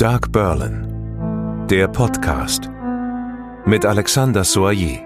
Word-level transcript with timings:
Dark 0.00 0.32
Berlin, 0.32 1.66
der 1.68 1.86
Podcast 1.86 2.70
mit 3.66 3.84
Alexander 3.84 4.44
Soyer. 4.44 4.98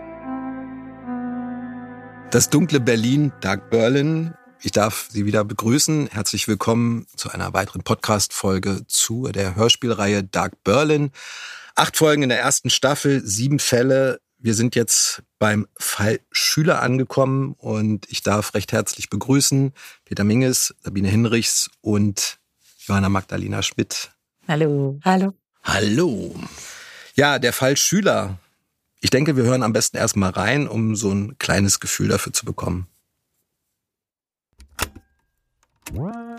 Das 2.31 2.49
dunkle 2.49 2.79
Berlin, 2.79 3.33
Dark 3.41 3.71
Berlin. 3.71 4.35
Ich 4.63 4.71
darf 4.71 5.09
Sie 5.11 5.27
wieder 5.27 5.45
begrüßen. 5.45 6.11
Herzlich 6.13 6.47
willkommen 6.47 7.09
zu 7.17 7.29
einer 7.29 7.53
weiteren 7.53 7.83
Podcast-Folge 7.83 8.87
zu 8.87 9.33
der 9.33 9.57
Hörspielreihe 9.57 10.23
Dark 10.23 10.63
Berlin. 10.63 11.11
Acht 11.75 11.97
Folgen 11.97 12.23
in 12.23 12.29
der 12.29 12.39
ersten 12.39 12.71
Staffel, 12.71 13.21
sieben 13.27 13.59
Fälle. 13.59 14.21
Wir 14.39 14.55
sind 14.55 14.77
jetzt 14.77 15.25
beim 15.41 15.67
Fall 15.77 16.21
Schüler 16.31 16.81
angekommen 16.83 17.57
und 17.59 18.09
ich 18.13 18.23
darf 18.23 18.55
recht 18.55 18.71
herzlich 18.71 19.11
begrüßen 19.11 19.73
Peter 20.05 20.23
Minges, 20.23 20.73
Sabine 20.83 21.09
Hinrichs 21.09 21.69
und 21.81 22.39
Johanna 22.87 23.09
Magdalena 23.09 23.61
Schmidt. 23.65 24.14
Hallo. 24.47 24.99
Hallo. 25.05 25.33
Hallo. 25.63 26.35
Ja, 27.15 27.39
der 27.39 27.53
Fall 27.53 27.77
Schüler. 27.77 28.39
Ich 29.01 29.11
denke, 29.11 29.37
wir 29.37 29.45
hören 29.45 29.63
am 29.63 29.73
besten 29.73 29.97
erstmal 29.97 30.31
rein, 30.31 30.69
um 30.69 30.97
so 30.97 31.11
ein 31.11 31.37
kleines 31.39 31.81
Gefühl 31.81 32.09
dafür 32.09 32.33
zu 32.33 32.45
bekommen. 32.45 32.87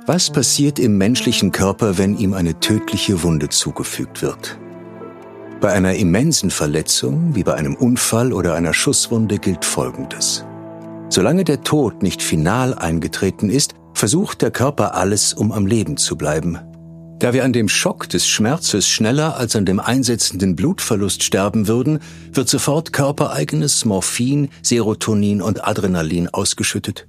Was 0.06 0.32
passiert 0.32 0.80
im 0.80 0.98
menschlichen 0.98 1.52
Körper, 1.52 1.98
wenn 1.98 2.18
ihm 2.18 2.34
eine 2.34 2.60
tödliche 2.60 3.24
Wunde 3.24 3.50
zugefügt 3.50 4.22
wird? 4.22 4.60
Bei 5.62 5.72
einer 5.72 5.96
immensen 5.96 6.52
Verletzung, 6.52 7.36
wie 7.36 7.44
bei 7.44 7.56
einem 7.56 7.76
Unfall 7.76 8.34
oder 8.34 8.54
einer 8.54 8.74
Schusswunde, 8.74 9.40
gilt 9.40 9.66
Folgendes. 9.66 10.46
Solange 11.10 11.44
der 11.44 11.62
Tod 11.62 12.04
nicht 12.04 12.22
final 12.22 12.74
eingetreten 12.76 13.50
ist, 13.50 13.74
versucht 13.94 14.42
der 14.42 14.52
Körper 14.52 14.96
alles, 14.96 15.34
um 15.34 15.52
am 15.52 15.66
Leben 15.66 15.98
zu 15.98 16.18
bleiben. 16.18 16.60
Da 17.20 17.34
wir 17.34 17.46
an 17.46 17.54
dem 17.54 17.70
Schock 17.70 18.10
des 18.10 18.28
Schmerzes 18.28 18.90
schneller 18.90 19.38
als 19.38 19.56
an 19.56 19.66
dem 19.66 19.80
einsetzenden 19.80 20.56
Blutverlust 20.56 21.24
sterben 21.24 21.68
würden, 21.68 22.00
wird 22.34 22.50
sofort 22.50 22.92
körpereigenes 22.92 23.86
Morphin, 23.86 24.50
Serotonin 24.62 25.42
und 25.42 25.66
Adrenalin 25.66 26.28
ausgeschüttet. 26.28 27.08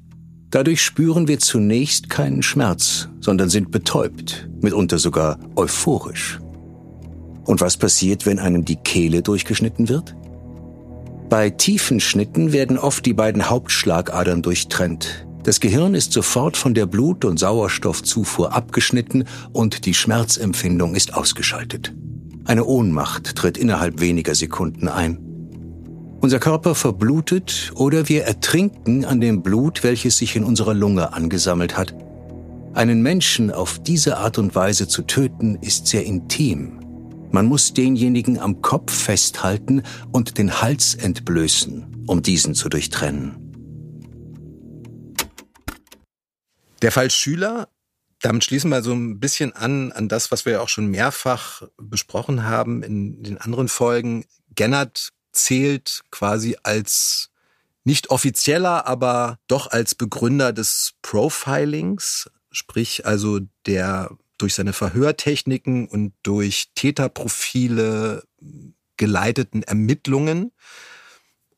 Dadurch 0.50 0.80
spüren 0.80 1.26
wir 1.26 1.40
zunächst 1.40 2.08
keinen 2.08 2.42
Schmerz, 2.42 3.08
sondern 3.20 3.50
sind 3.50 3.72
betäubt, 3.72 4.48
mitunter 4.60 4.98
sogar 4.98 5.40
euphorisch. 5.56 6.38
Und 7.44 7.60
was 7.60 7.76
passiert, 7.76 8.26
wenn 8.26 8.38
einem 8.38 8.64
die 8.64 8.76
Kehle 8.76 9.22
durchgeschnitten 9.22 9.88
wird? 9.88 10.14
Bei 11.28 11.50
tiefen 11.50 11.98
Schnitten 11.98 12.52
werden 12.52 12.78
oft 12.78 13.04
die 13.04 13.12
beiden 13.12 13.50
Hauptschlagadern 13.50 14.42
durchtrennt, 14.42 15.25
das 15.46 15.60
Gehirn 15.60 15.94
ist 15.94 16.12
sofort 16.12 16.56
von 16.56 16.74
der 16.74 16.86
Blut- 16.86 17.24
und 17.24 17.38
Sauerstoffzufuhr 17.38 18.52
abgeschnitten 18.52 19.22
und 19.52 19.86
die 19.86 19.94
Schmerzempfindung 19.94 20.96
ist 20.96 21.14
ausgeschaltet. 21.14 21.94
Eine 22.46 22.64
Ohnmacht 22.64 23.36
tritt 23.36 23.56
innerhalb 23.56 24.00
weniger 24.00 24.34
Sekunden 24.34 24.88
ein. 24.88 25.20
Unser 26.20 26.40
Körper 26.40 26.74
verblutet 26.74 27.70
oder 27.76 28.08
wir 28.08 28.24
ertrinken 28.24 29.04
an 29.04 29.20
dem 29.20 29.42
Blut, 29.42 29.84
welches 29.84 30.18
sich 30.18 30.34
in 30.34 30.42
unserer 30.42 30.74
Lunge 30.74 31.12
angesammelt 31.12 31.78
hat. 31.78 31.94
Einen 32.74 33.00
Menschen 33.00 33.52
auf 33.52 33.78
diese 33.78 34.16
Art 34.16 34.38
und 34.38 34.56
Weise 34.56 34.88
zu 34.88 35.02
töten, 35.02 35.58
ist 35.60 35.86
sehr 35.86 36.04
intim. 36.04 36.80
Man 37.30 37.46
muss 37.46 37.72
denjenigen 37.72 38.40
am 38.40 38.62
Kopf 38.62 38.92
festhalten 38.92 39.84
und 40.10 40.38
den 40.38 40.60
Hals 40.60 40.96
entblößen, 40.96 42.02
um 42.08 42.20
diesen 42.20 42.54
zu 42.54 42.68
durchtrennen. 42.68 43.45
Der 46.82 46.92
Fall 46.92 47.10
Schüler, 47.10 47.68
damit 48.20 48.44
schließen 48.44 48.70
wir 48.70 48.82
so 48.82 48.92
ein 48.92 49.18
bisschen 49.18 49.52
an, 49.54 49.92
an 49.92 50.08
das, 50.08 50.30
was 50.30 50.44
wir 50.44 50.54
ja 50.54 50.60
auch 50.60 50.68
schon 50.68 50.86
mehrfach 50.86 51.62
besprochen 51.76 52.44
haben 52.44 52.82
in 52.82 53.22
den 53.22 53.38
anderen 53.38 53.68
Folgen. 53.68 54.24
Gennard 54.54 55.10
zählt 55.32 56.02
quasi 56.10 56.56
als 56.62 57.30
nicht 57.84 58.10
offizieller, 58.10 58.86
aber 58.86 59.38
doch 59.46 59.70
als 59.70 59.94
Begründer 59.94 60.52
des 60.52 60.94
Profilings, 61.02 62.28
sprich 62.50 63.06
also 63.06 63.40
der 63.66 64.10
durch 64.38 64.54
seine 64.54 64.72
Verhörtechniken 64.72 65.86
und 65.88 66.12
durch 66.22 66.70
Täterprofile 66.74 68.24
geleiteten 68.96 69.62
Ermittlungen. 69.62 70.52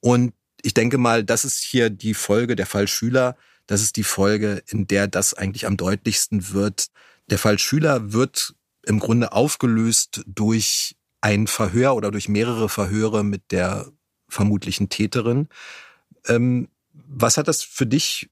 Und 0.00 0.32
ich 0.62 0.74
denke 0.74 0.98
mal, 0.98 1.24
das 1.24 1.44
ist 1.44 1.60
hier 1.62 1.90
die 1.90 2.14
Folge 2.14 2.56
der 2.56 2.66
Fall 2.66 2.88
Schüler, 2.88 3.36
das 3.68 3.82
ist 3.82 3.96
die 3.96 4.02
Folge, 4.02 4.62
in 4.66 4.88
der 4.88 5.06
das 5.06 5.34
eigentlich 5.34 5.66
am 5.66 5.76
deutlichsten 5.76 6.52
wird. 6.52 6.88
Der 7.30 7.38
Fall 7.38 7.58
Schüler 7.58 8.12
wird 8.12 8.54
im 8.84 8.98
Grunde 8.98 9.32
aufgelöst 9.32 10.22
durch 10.26 10.96
ein 11.20 11.46
Verhör 11.46 11.94
oder 11.94 12.10
durch 12.10 12.28
mehrere 12.28 12.68
Verhöre 12.68 13.22
mit 13.22 13.52
der 13.52 13.86
vermutlichen 14.28 14.88
Täterin. 14.88 15.48
Ähm, 16.26 16.68
was 16.92 17.36
hat 17.36 17.46
das 17.46 17.62
für 17.62 17.86
dich 17.86 18.30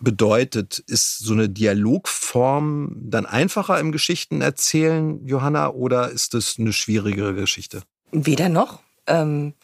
bedeutet? 0.00 0.80
Ist 0.80 1.20
so 1.20 1.32
eine 1.32 1.48
Dialogform 1.48 2.96
dann 2.96 3.24
einfacher 3.24 3.78
im 3.78 3.92
Geschichtenerzählen, 3.92 5.24
Johanna, 5.26 5.70
oder 5.70 6.10
ist 6.10 6.34
das 6.34 6.56
eine 6.58 6.72
schwierigere 6.72 7.34
Geschichte? 7.34 7.82
Weder 8.10 8.48
noch. 8.48 8.82
Ähm, 9.06 9.54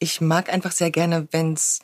ich 0.00 0.20
mag 0.20 0.52
einfach 0.52 0.72
sehr 0.72 0.90
gerne, 0.90 1.28
wenn 1.30 1.52
es 1.52 1.78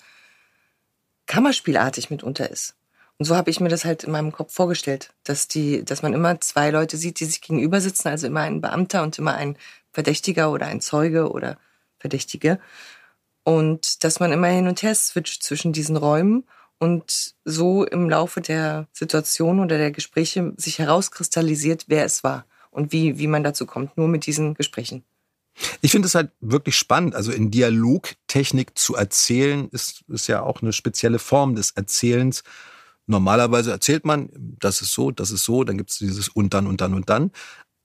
kammerspielartig 1.26 2.10
mitunter 2.10 2.50
ist. 2.50 2.74
Und 3.20 3.26
so 3.26 3.36
habe 3.36 3.50
ich 3.50 3.60
mir 3.60 3.68
das 3.68 3.84
halt 3.84 4.04
in 4.04 4.12
meinem 4.12 4.32
Kopf 4.32 4.54
vorgestellt, 4.54 5.12
dass 5.24 5.46
die, 5.46 5.84
dass 5.84 6.00
man 6.00 6.14
immer 6.14 6.40
zwei 6.40 6.70
Leute 6.70 6.96
sieht, 6.96 7.20
die 7.20 7.26
sich 7.26 7.42
gegenüber 7.42 7.78
sitzen, 7.82 8.08
also 8.08 8.26
immer 8.26 8.40
ein 8.40 8.62
Beamter 8.62 9.02
und 9.02 9.18
immer 9.18 9.34
ein 9.34 9.58
Verdächtiger 9.92 10.50
oder 10.50 10.64
ein 10.64 10.80
Zeuge 10.80 11.30
oder 11.30 11.58
Verdächtige. 11.98 12.58
Und 13.44 14.04
dass 14.04 14.20
man 14.20 14.32
immer 14.32 14.46
hin 14.46 14.68
und 14.68 14.82
her 14.82 14.94
switcht 14.94 15.42
zwischen 15.42 15.74
diesen 15.74 15.98
Räumen 15.98 16.44
und 16.78 17.34
so 17.44 17.84
im 17.84 18.08
Laufe 18.08 18.40
der 18.40 18.88
Situation 18.94 19.60
oder 19.60 19.76
der 19.76 19.90
Gespräche 19.90 20.54
sich 20.56 20.78
herauskristallisiert, 20.78 21.84
wer 21.88 22.06
es 22.06 22.24
war 22.24 22.46
und 22.70 22.90
wie, 22.90 23.18
wie 23.18 23.26
man 23.26 23.44
dazu 23.44 23.66
kommt, 23.66 23.98
nur 23.98 24.08
mit 24.08 24.24
diesen 24.24 24.54
Gesprächen. 24.54 25.04
Ich 25.82 25.90
finde 25.90 26.06
es 26.06 26.14
halt 26.14 26.30
wirklich 26.40 26.76
spannend. 26.76 27.14
Also 27.14 27.32
in 27.32 27.50
Dialogtechnik 27.50 28.78
zu 28.78 28.94
erzählen, 28.94 29.68
ist, 29.72 30.04
ist 30.08 30.26
ja 30.26 30.42
auch 30.42 30.62
eine 30.62 30.72
spezielle 30.72 31.18
Form 31.18 31.54
des 31.54 31.72
Erzählens. 31.72 32.44
Normalerweise 33.10 33.72
erzählt 33.72 34.04
man, 34.04 34.30
das 34.32 34.82
ist 34.82 34.92
so, 34.92 35.10
das 35.10 35.32
ist 35.32 35.42
so, 35.42 35.64
dann 35.64 35.76
gibt 35.76 35.90
es 35.90 35.98
dieses 35.98 36.28
und 36.28 36.54
dann 36.54 36.68
und 36.68 36.80
dann 36.80 36.94
und 36.94 37.10
dann. 37.10 37.32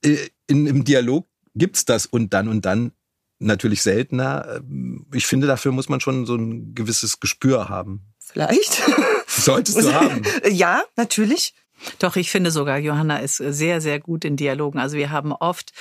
Äh, 0.04 0.28
in, 0.46 0.68
Im 0.68 0.84
Dialog 0.84 1.26
gibt 1.56 1.76
es 1.76 1.84
das 1.84 2.06
und 2.06 2.32
dann 2.32 2.46
und 2.46 2.64
dann 2.64 2.92
natürlich 3.40 3.82
seltener. 3.82 4.58
Ähm, 4.58 5.04
ich 5.12 5.26
finde, 5.26 5.48
dafür 5.48 5.72
muss 5.72 5.88
man 5.88 6.00
schon 6.00 6.26
so 6.26 6.36
ein 6.36 6.76
gewisses 6.76 7.18
Gespür 7.18 7.68
haben. 7.68 8.02
Vielleicht. 8.20 8.80
Solltest 9.26 9.82
du 9.82 9.92
haben. 9.92 10.22
Ja, 10.48 10.84
natürlich. 10.94 11.54
Doch, 11.98 12.14
ich 12.14 12.30
finde 12.30 12.52
sogar, 12.52 12.78
Johanna 12.78 13.18
ist 13.18 13.36
sehr, 13.36 13.80
sehr 13.80 13.98
gut 13.98 14.24
in 14.24 14.36
Dialogen. 14.36 14.78
Also 14.78 14.96
wir 14.96 15.10
haben 15.10 15.32
oft 15.32 15.72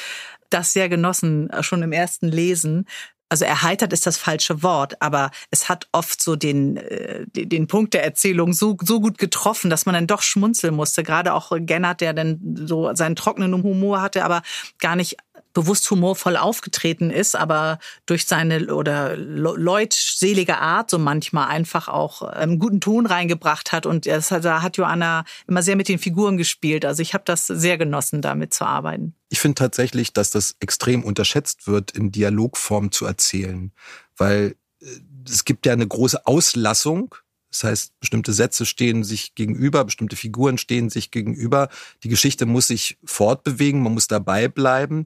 das 0.49 0.73
sehr 0.73 0.89
genossen, 0.89 1.51
äh, 1.51 1.61
schon 1.61 1.83
im 1.83 1.91
ersten 1.91 2.29
Lesen, 2.29 2.87
also 3.29 3.45
erheitert 3.45 3.91
ist 3.91 4.05
das 4.05 4.17
falsche 4.17 4.61
Wort, 4.61 5.01
aber 5.01 5.31
es 5.51 5.67
hat 5.67 5.87
oft 5.91 6.21
so 6.21 6.35
den, 6.35 6.77
äh, 6.77 7.25
den 7.33 7.67
Punkt 7.67 7.93
der 7.93 8.03
Erzählung 8.03 8.53
so, 8.53 8.77
so 8.81 9.01
gut 9.01 9.17
getroffen, 9.17 9.69
dass 9.69 9.85
man 9.85 9.95
dann 9.95 10.07
doch 10.07 10.21
schmunzeln 10.21 10.75
musste. 10.75 11.03
Gerade 11.03 11.33
auch 11.33 11.51
Gennard, 11.57 12.01
der 12.01 12.13
dann 12.13 12.39
so 12.67 12.93
seinen 12.93 13.15
trockenen 13.15 13.63
Humor 13.63 14.01
hatte, 14.01 14.23
aber 14.23 14.41
gar 14.79 14.95
nicht 14.95 15.17
bewusst 15.55 15.89
humorvoll 15.89 16.37
aufgetreten 16.37 17.09
ist, 17.09 17.35
aber 17.35 17.79
durch 18.05 18.27
seine 18.27 18.75
oder 18.75 19.15
leutselige 19.17 20.57
Art 20.59 20.91
so 20.91 20.99
manchmal 20.99 21.47
einfach 21.47 21.87
auch 21.87 22.21
einen 22.21 22.53
ähm, 22.53 22.59
guten 22.59 22.81
Ton 22.81 23.07
reingebracht 23.07 23.71
hat. 23.71 23.87
Und 23.87 24.05
das, 24.05 24.27
da 24.27 24.61
hat 24.61 24.77
Joanna 24.77 25.23
immer 25.47 25.63
sehr 25.63 25.77
mit 25.77 25.87
den 25.87 25.97
Figuren 25.97 26.37
gespielt. 26.37 26.85
Also 26.85 27.01
ich 27.01 27.15
habe 27.15 27.23
das 27.25 27.47
sehr 27.47 27.77
genossen, 27.79 28.21
damit 28.21 28.53
zu 28.53 28.65
arbeiten. 28.65 29.15
Ich 29.29 29.39
finde 29.39 29.55
tatsächlich, 29.55 30.13
dass 30.13 30.29
das 30.29 30.55
extrem 30.59 31.03
unterschätzt 31.03 31.65
wird, 31.65 31.91
in 31.91 32.11
Dialogform 32.11 32.91
zu 32.91 33.05
erzählen, 33.05 33.71
weil 34.17 34.55
äh, 34.81 34.85
es 35.27 35.45
gibt 35.45 35.65
ja 35.65 35.73
eine 35.73 35.87
große 35.87 36.27
Auslassung 36.27 37.15
das 37.55 37.69
heißt, 37.69 37.99
bestimmte 37.99 38.33
Sätze 38.33 38.65
stehen 38.65 39.03
sich 39.03 39.33
gegenüber, 39.33 39.85
bestimmte 39.85 40.17
Figuren 40.17 40.57
stehen 40.57 40.89
sich 40.89 41.09
gegenüber. 41.09 41.69
Die 42.03 42.09
Geschichte 42.09 42.45
muss 42.45 42.67
sich 42.67 42.97
fortbewegen, 43.05 43.81
man 43.81 43.93
muss 43.93 44.07
dabei 44.07 44.49
bleiben. 44.49 45.05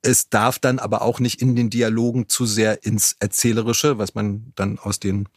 Es 0.00 0.30
darf 0.30 0.58
dann 0.58 0.78
aber 0.78 1.02
auch 1.02 1.20
nicht 1.20 1.42
in 1.42 1.56
den 1.56 1.68
Dialogen 1.68 2.28
zu 2.28 2.46
sehr 2.46 2.84
ins 2.84 3.16
Erzählerische, 3.20 3.98
was 3.98 4.14
man 4.14 4.52
dann 4.54 4.78
aus 4.78 4.98
den 4.98 5.28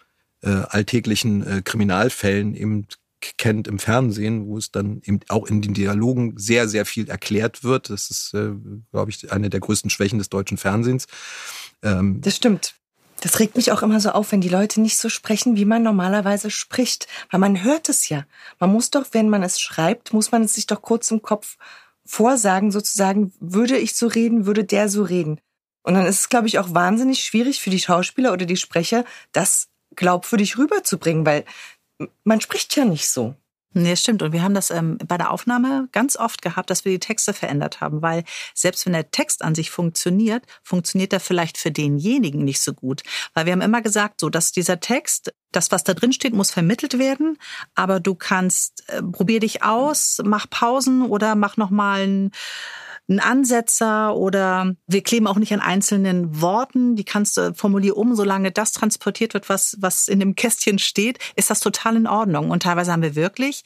äh, 0.42 0.50
alltäglichen 0.50 1.45
äh, 1.45 1.62
Kriminalfällen 1.62 2.56
eben 2.56 2.88
kennt 3.38 3.68
im 3.68 3.80
Fernsehen, 3.80 4.48
wo 4.48 4.57
es 4.57 4.71
dann 4.71 5.01
eben 5.04 5.19
auch 5.27 5.48
in 5.48 5.62
den 5.62 5.74
Dialogen 5.74 6.38
sehr, 6.38 6.68
sehr 6.69 6.86
viel 6.86 7.10
erklärt 7.10 7.63
wird. 7.63 7.89
Das 7.89 8.10
ist, 8.10 8.33
äh, 8.33 8.51
glaube 8.92 9.12
ich, 9.12 9.31
eine 9.31 9.50
der 9.50 9.60
größten 9.60 9.89
Schwächen 9.89 10.19
des 10.19 10.30
deutschen 10.30 10.57
Fernsehens. 10.57 11.07
Ähm, 11.81 12.21
das 12.21 12.38
stimmt. 12.38 12.75
Das 13.24 13.40
regt 13.40 13.56
mich 13.56 13.72
auch 13.72 13.84
immer 13.84 14.02
so 14.02 14.10
auf, 14.10 14.34
wenn 14.34 14.42
die 14.42 14.50
Leute 14.50 14.81
nicht 14.81 14.98
so 14.98 15.08
sprechen, 15.08 15.56
wie 15.56 15.64
man 15.64 15.81
normalerweise 15.81 16.52
spricht. 16.52 17.08
Weil 17.31 17.40
man 17.40 17.64
hört 17.64 17.88
es 17.88 18.10
ja. 18.10 18.25
Man 18.60 18.74
muss 18.74 18.92
doch, 18.92 19.06
wenn 19.14 19.30
man 19.30 19.44
es 19.44 19.62
schreibt, 19.62 20.12
muss 20.12 20.34
man 20.34 20.44
es 20.44 20.56
sich 20.56 20.68
doch 20.68 20.81
kurz 20.81 21.10
im 21.10 21.22
Kopf 21.22 21.56
vorsagen 22.06 22.70
sozusagen, 22.70 23.31
würde 23.40 23.78
ich 23.78 23.96
so 23.96 24.08
reden, 24.08 24.46
würde 24.46 24.66
der 24.66 24.90
so 24.90 25.04
reden. 25.04 25.40
Und 25.84 25.94
dann 25.94 26.06
ist 26.06 26.20
es, 26.20 26.30
glaube 26.30 26.48
ich, 26.48 26.60
auch 26.60 26.74
wahnsinnig 26.74 27.24
schwierig 27.24 27.62
für 27.62 27.70
die 27.70 27.80
Schauspieler 27.80 28.34
oder 28.34 28.46
die 28.46 28.58
Sprecher, 28.58 29.06
das 29.31 29.70
glaubwürdig 29.96 30.58
rüberzubringen, 30.58 31.25
weil 31.25 31.46
man 32.25 32.42
spricht 32.42 32.75
ja 32.75 32.84
nicht 32.84 33.08
so. 33.08 33.36
Nee, 33.75 33.96
stimmt. 33.96 34.22
Und 34.22 34.34
wir 34.34 34.44
haben 34.44 34.54
das 34.54 34.70
ähm, 34.70 34.98
bei 35.08 35.18
der 35.18 35.31
Aufnahme 35.31 35.88
ganz 35.92 36.16
oft 36.16 36.42
gehabt, 36.44 36.70
dass 36.70 36.86
wir 36.86 36.92
die 36.92 37.00
Texte 37.00 37.34
verändert 37.34 37.81
haben, 37.81 38.02
weil 38.04 38.24
selbst 38.54 38.86
wenn 38.86 38.94
der 38.94 39.10
Text 39.10 39.44
an 39.44 39.56
sich 39.56 39.72
funktioniert, 39.72 40.44
funktioniert 40.62 41.12
er 41.12 41.20
vielleicht 41.20 41.58
für 41.58 41.72
denjenigen 41.72 42.44
nicht 42.44 42.62
so 42.62 42.74
gut. 42.74 43.02
Weil 43.34 43.46
wir 43.46 43.54
haben 43.54 43.62
immer 43.62 43.81
gesagt, 43.81 44.20
so, 44.20 44.30
dass 44.30 44.52
dieser 44.52 44.80
Text, 44.80 45.34
das, 45.52 45.72
was 45.72 45.84
da 45.84 45.96
drin 45.96 46.14
steht, 46.14 46.34
muss 46.34 46.52
vermittelt 46.52 47.00
werden, 47.00 47.38
aber 47.74 48.00
du 48.00 48.14
kannst, 48.14 48.88
äh, 48.90 49.02
probier 49.02 49.40
dich 49.40 49.64
aus, 49.64 50.22
mach 50.24 50.48
Pausen 50.50 51.02
oder 51.02 51.34
mach 51.36 51.58
nochmal 51.58 52.02
ein 52.08 52.31
ein 53.09 53.19
Ansetzer 53.19 54.15
oder 54.15 54.75
wir 54.88 55.01
kleben 55.01 55.27
auch 55.27 55.35
nicht 55.35 55.53
an 55.53 55.59
einzelnen 55.59 56.41
Worten. 56.41 56.95
Die 56.95 57.03
kannst 57.03 57.38
du 57.38 57.53
formulieren 57.53 57.97
um, 57.97 58.15
solange 58.15 58.51
das 58.51 58.71
transportiert 58.71 59.33
wird, 59.33 59.50
was, 59.50 59.75
was 59.79 60.07
in 60.07 60.19
dem 60.19 60.35
Kästchen 60.35 60.79
steht, 60.79 61.19
ist 61.35 61.50
das 61.50 61.59
total 61.59 61.97
in 61.97 62.07
Ordnung. 62.07 62.50
Und 62.50 62.63
teilweise 62.63 62.91
haben 62.91 63.01
wir 63.01 63.15
wirklich 63.15 63.63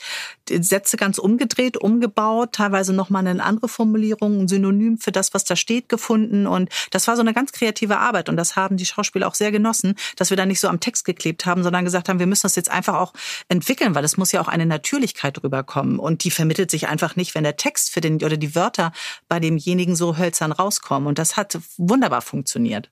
Sätze 0.49 0.97
ganz 0.97 1.19
umgedreht, 1.19 1.77
umgebaut, 1.77 2.53
teilweise 2.53 2.93
nochmal 2.93 3.27
eine 3.27 3.43
andere 3.43 3.67
Formulierung, 3.67 4.41
ein 4.41 4.47
Synonym 4.47 4.97
für 4.97 5.11
das, 5.11 5.33
was 5.33 5.43
da 5.43 5.55
steht, 5.55 5.87
gefunden. 5.87 6.47
Und 6.47 6.69
das 6.91 7.07
war 7.07 7.15
so 7.15 7.21
eine 7.21 7.33
ganz 7.33 7.51
kreative 7.51 7.99
Arbeit. 7.99 8.29
Und 8.29 8.37
das 8.37 8.55
haben 8.55 8.77
die 8.77 8.85
Schauspieler 8.85 9.27
auch 9.27 9.35
sehr 9.35 9.51
genossen, 9.51 9.95
dass 10.15 10.31
wir 10.31 10.37
da 10.37 10.45
nicht 10.45 10.59
so 10.59 10.67
am 10.67 10.79
Text 10.79 11.05
geklebt 11.05 11.45
haben, 11.45 11.63
sondern 11.63 11.85
gesagt 11.85 12.09
haben, 12.09 12.19
wir 12.19 12.27
müssen 12.27 12.43
das 12.43 12.55
jetzt 12.55 12.71
einfach 12.71 12.95
auch 12.95 13.13
entwickeln, 13.49 13.93
weil 13.93 14.03
es 14.03 14.17
muss 14.17 14.31
ja 14.31 14.41
auch 14.41 14.47
eine 14.47 14.65
Natürlichkeit 14.65 15.43
rüberkommen. 15.43 15.99
Und 15.99 16.23
die 16.23 16.31
vermittelt 16.31 16.71
sich 16.71 16.87
einfach 16.87 17.15
nicht, 17.15 17.35
wenn 17.35 17.43
der 17.43 17.57
Text 17.57 17.91
für 17.91 18.01
den 18.01 18.15
oder 18.23 18.37
die 18.37 18.55
Wörter 18.55 18.91
bei 19.27 19.39
demjenigen 19.39 19.95
so 19.95 20.17
hölzern 20.17 20.51
rauskommen. 20.51 21.07
Und 21.07 21.19
das 21.19 21.37
hat 21.37 21.57
wunderbar 21.77 22.21
funktioniert. 22.21 22.91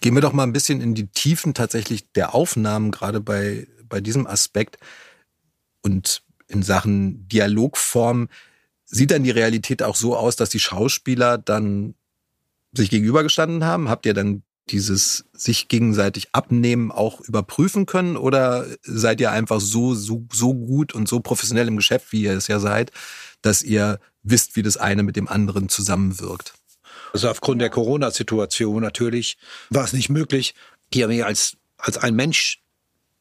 Gehen 0.00 0.14
wir 0.14 0.20
doch 0.20 0.32
mal 0.32 0.44
ein 0.44 0.52
bisschen 0.52 0.80
in 0.80 0.94
die 0.94 1.08
Tiefen 1.08 1.54
tatsächlich 1.54 2.12
der 2.12 2.34
Aufnahmen, 2.34 2.90
gerade 2.90 3.20
bei, 3.20 3.66
bei 3.88 4.00
diesem 4.00 4.26
Aspekt. 4.26 4.78
Und 5.82 6.22
in 6.48 6.62
Sachen 6.62 7.28
Dialogform 7.28 8.28
sieht 8.84 9.10
dann 9.10 9.24
die 9.24 9.30
Realität 9.30 9.82
auch 9.82 9.96
so 9.96 10.16
aus, 10.16 10.36
dass 10.36 10.50
die 10.50 10.60
Schauspieler 10.60 11.38
dann 11.38 11.94
sich 12.72 12.90
gegenübergestanden 12.90 13.64
haben? 13.64 13.88
Habt 13.88 14.06
ihr 14.06 14.14
dann 14.14 14.42
dieses 14.70 15.24
sich 15.32 15.68
gegenseitig 15.68 16.28
abnehmen 16.32 16.90
auch 16.90 17.20
überprüfen 17.20 17.86
können 17.86 18.16
oder 18.16 18.66
seid 18.82 19.20
ihr 19.20 19.30
einfach 19.30 19.60
so, 19.60 19.94
so, 19.94 20.26
so 20.32 20.54
gut 20.54 20.92
und 20.94 21.08
so 21.08 21.20
professionell 21.20 21.68
im 21.68 21.76
Geschäft, 21.76 22.12
wie 22.12 22.22
ihr 22.22 22.32
es 22.32 22.48
ja 22.48 22.58
seid, 22.58 22.90
dass 23.46 23.62
ihr 23.62 24.00
wisst, 24.22 24.56
wie 24.56 24.62
das 24.62 24.76
eine 24.76 25.02
mit 25.02 25.16
dem 25.16 25.28
anderen 25.28 25.68
zusammenwirkt. 25.68 26.54
Also 27.12 27.30
aufgrund 27.30 27.62
der 27.62 27.70
Corona-Situation 27.70 28.82
natürlich 28.82 29.38
war 29.70 29.84
es 29.84 29.92
nicht 29.92 30.08
möglich, 30.08 30.54
hier 30.92 31.08
mehr 31.08 31.26
als, 31.26 31.56
als 31.78 31.96
ein 31.96 32.14
Mensch 32.14 32.62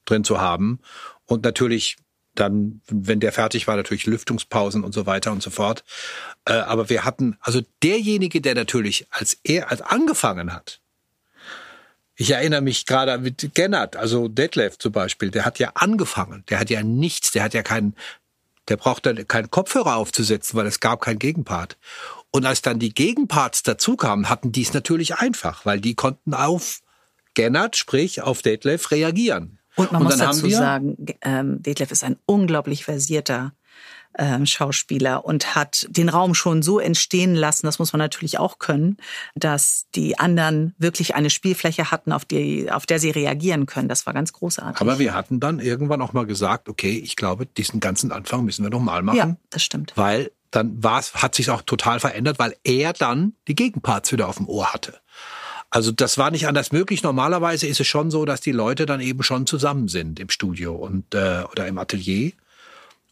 drin 0.05 0.23
zu 0.23 0.41
haben. 0.41 0.79
Und 1.25 1.43
natürlich 1.43 1.97
dann, 2.33 2.81
wenn 2.87 3.19
der 3.19 3.31
fertig 3.31 3.67
war, 3.67 3.77
natürlich 3.77 4.05
Lüftungspausen 4.05 4.83
und 4.83 4.93
so 4.93 5.05
weiter 5.05 5.31
und 5.31 5.41
so 5.41 5.49
fort. 5.49 5.83
Äh, 6.45 6.53
aber 6.53 6.89
wir 6.89 7.05
hatten, 7.05 7.37
also 7.39 7.61
derjenige, 7.81 8.41
der 8.41 8.55
natürlich, 8.55 9.07
als 9.09 9.37
er, 9.43 9.71
als 9.71 9.81
angefangen 9.81 10.53
hat, 10.53 10.81
ich 12.17 12.31
erinnere 12.31 12.61
mich 12.61 12.85
gerade 12.85 13.17
mit 13.17 13.51
Gennard, 13.53 13.95
also 13.95 14.27
Detlef 14.27 14.77
zum 14.77 14.91
Beispiel, 14.91 15.31
der 15.31 15.45
hat 15.45 15.59
ja 15.59 15.71
angefangen, 15.75 16.43
der 16.49 16.59
hat 16.59 16.69
ja 16.69 16.81
nichts, 16.81 17.31
der 17.31 17.43
hat 17.43 17.53
ja 17.53 17.61
keinen 17.61 17.95
der 18.67 18.77
brauchte 18.77 19.25
keinen 19.25 19.51
Kopfhörer 19.51 19.95
aufzusetzen, 19.95 20.57
weil 20.57 20.65
es 20.65 20.79
gab 20.79 21.01
keinen 21.01 21.19
Gegenpart. 21.19 21.77
Und 22.31 22.45
als 22.45 22.61
dann 22.61 22.79
die 22.79 22.93
Gegenparts 22.93 23.63
dazukamen, 23.63 24.29
hatten 24.29 24.51
die 24.51 24.63
es 24.63 24.73
natürlich 24.73 25.15
einfach, 25.15 25.65
weil 25.65 25.79
die 25.79 25.95
konnten 25.95 26.33
auf 26.33 26.81
Gennard, 27.33 27.75
sprich 27.77 28.21
auf 28.21 28.41
Detlef, 28.41 28.91
reagieren. 28.91 29.59
Und 29.75 29.91
man 29.91 30.01
und 30.01 30.07
muss 30.07 30.17
dazu 30.17 30.49
sagen, 30.49 30.95
ähm, 31.21 31.61
Detlef 31.61 31.91
ist 31.91 32.03
ein 32.03 32.17
unglaublich 32.25 32.85
versierter 32.85 33.53
Schauspieler 34.45 35.25
und 35.25 35.55
hat 35.55 35.87
den 35.89 36.07
Raum 36.07 36.35
schon 36.35 36.61
so 36.61 36.79
entstehen 36.79 37.35
lassen, 37.35 37.65
das 37.65 37.79
muss 37.79 37.91
man 37.91 37.99
natürlich 37.99 38.39
auch 38.39 38.59
können, 38.59 38.97
dass 39.35 39.87
die 39.93 40.17
anderen 40.17 40.73
wirklich 40.77 41.15
eine 41.15 41.29
Spielfläche 41.29 41.91
hatten, 41.91 42.13
auf, 42.13 42.23
die, 42.23 42.71
auf 42.71 42.85
der 42.85 42.99
sie 42.99 43.09
reagieren 43.09 43.65
können. 43.65 43.89
Das 43.89 44.05
war 44.05 44.13
ganz 44.13 44.31
großartig. 44.31 44.79
Aber 44.79 44.99
wir 44.99 45.13
hatten 45.13 45.39
dann 45.39 45.59
irgendwann 45.59 46.01
auch 46.01 46.13
mal 46.13 46.25
gesagt, 46.25 46.69
okay, 46.69 46.97
ich 46.97 47.17
glaube, 47.17 47.45
diesen 47.45 47.81
ganzen 47.81 48.11
Anfang 48.11 48.45
müssen 48.45 48.63
wir 48.63 48.69
noch 48.69 48.79
mal 48.79 49.01
machen. 49.03 49.17
Ja, 49.17 49.35
das 49.49 49.63
stimmt. 49.63 49.91
Weil 49.95 50.31
dann 50.51 50.81
war's, 50.81 51.15
hat 51.15 51.35
sich 51.35 51.49
auch 51.49 51.61
total 51.61 51.99
verändert, 51.99 52.39
weil 52.39 52.55
er 52.63 52.93
dann 52.93 53.33
die 53.47 53.55
Gegenparts 53.55 54.11
wieder 54.13 54.29
auf 54.29 54.37
dem 54.37 54.47
Ohr 54.47 54.73
hatte. 54.73 54.99
Also 55.69 55.91
das 55.91 56.17
war 56.17 56.31
nicht 56.31 56.47
anders 56.47 56.71
möglich. 56.71 57.03
Normalerweise 57.03 57.67
ist 57.67 57.81
es 57.81 57.87
schon 57.87 58.09
so, 58.09 58.23
dass 58.23 58.39
die 58.39 58.53
Leute 58.53 58.85
dann 58.85 59.01
eben 59.01 59.23
schon 59.23 59.45
zusammen 59.45 59.89
sind 59.89 60.21
im 60.21 60.29
Studio 60.29 60.73
und 60.73 61.13
äh, 61.13 61.43
oder 61.51 61.67
im 61.67 61.77
Atelier 61.77 62.31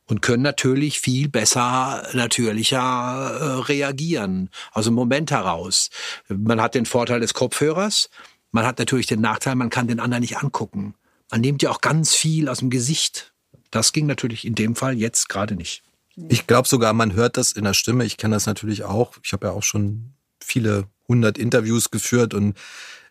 und 0.07 0.21
können 0.21 0.44
natürlich 0.44 1.00
viel 1.00 1.29
besser, 1.29 2.07
natürlicher 2.13 2.79
äh, 2.79 3.44
reagieren, 3.61 4.50
aus 4.71 4.85
dem 4.85 4.94
Moment 4.94 5.31
heraus. 5.31 5.89
Man 6.27 6.61
hat 6.61 6.75
den 6.75 6.85
Vorteil 6.85 7.19
des 7.19 7.33
Kopfhörers, 7.33 8.09
man 8.51 8.65
hat 8.65 8.79
natürlich 8.79 9.07
den 9.07 9.21
Nachteil, 9.21 9.55
man 9.55 9.69
kann 9.69 9.88
den 9.88 10.00
anderen 10.00 10.21
nicht 10.21 10.38
angucken. 10.38 10.95
Man 11.31 11.41
nimmt 11.41 11.63
ja 11.63 11.71
auch 11.71 11.81
ganz 11.81 12.13
viel 12.13 12.50
aus 12.50 12.59
dem 12.59 12.69
Gesicht. 12.69 13.33
Das 13.71 13.94
ging 13.94 14.05
natürlich 14.05 14.45
in 14.45 14.55
dem 14.55 14.75
Fall 14.75 14.97
jetzt 14.97 15.29
gerade 15.29 15.55
nicht. 15.55 15.83
Ich 16.29 16.45
glaube 16.45 16.67
sogar, 16.67 16.94
man 16.94 17.13
hört 17.13 17.38
das 17.38 17.53
in 17.53 17.63
der 17.63 17.73
Stimme. 17.73 18.05
Ich 18.05 18.17
kenne 18.17 18.35
das 18.35 18.45
natürlich 18.45 18.83
auch. 18.83 19.17
Ich 19.23 19.33
habe 19.33 19.47
ja 19.47 19.53
auch 19.53 19.63
schon 19.63 20.13
viele 20.39 20.85
hundert 21.07 21.39
Interviews 21.39 21.89
geführt 21.89 22.35
und 22.35 22.55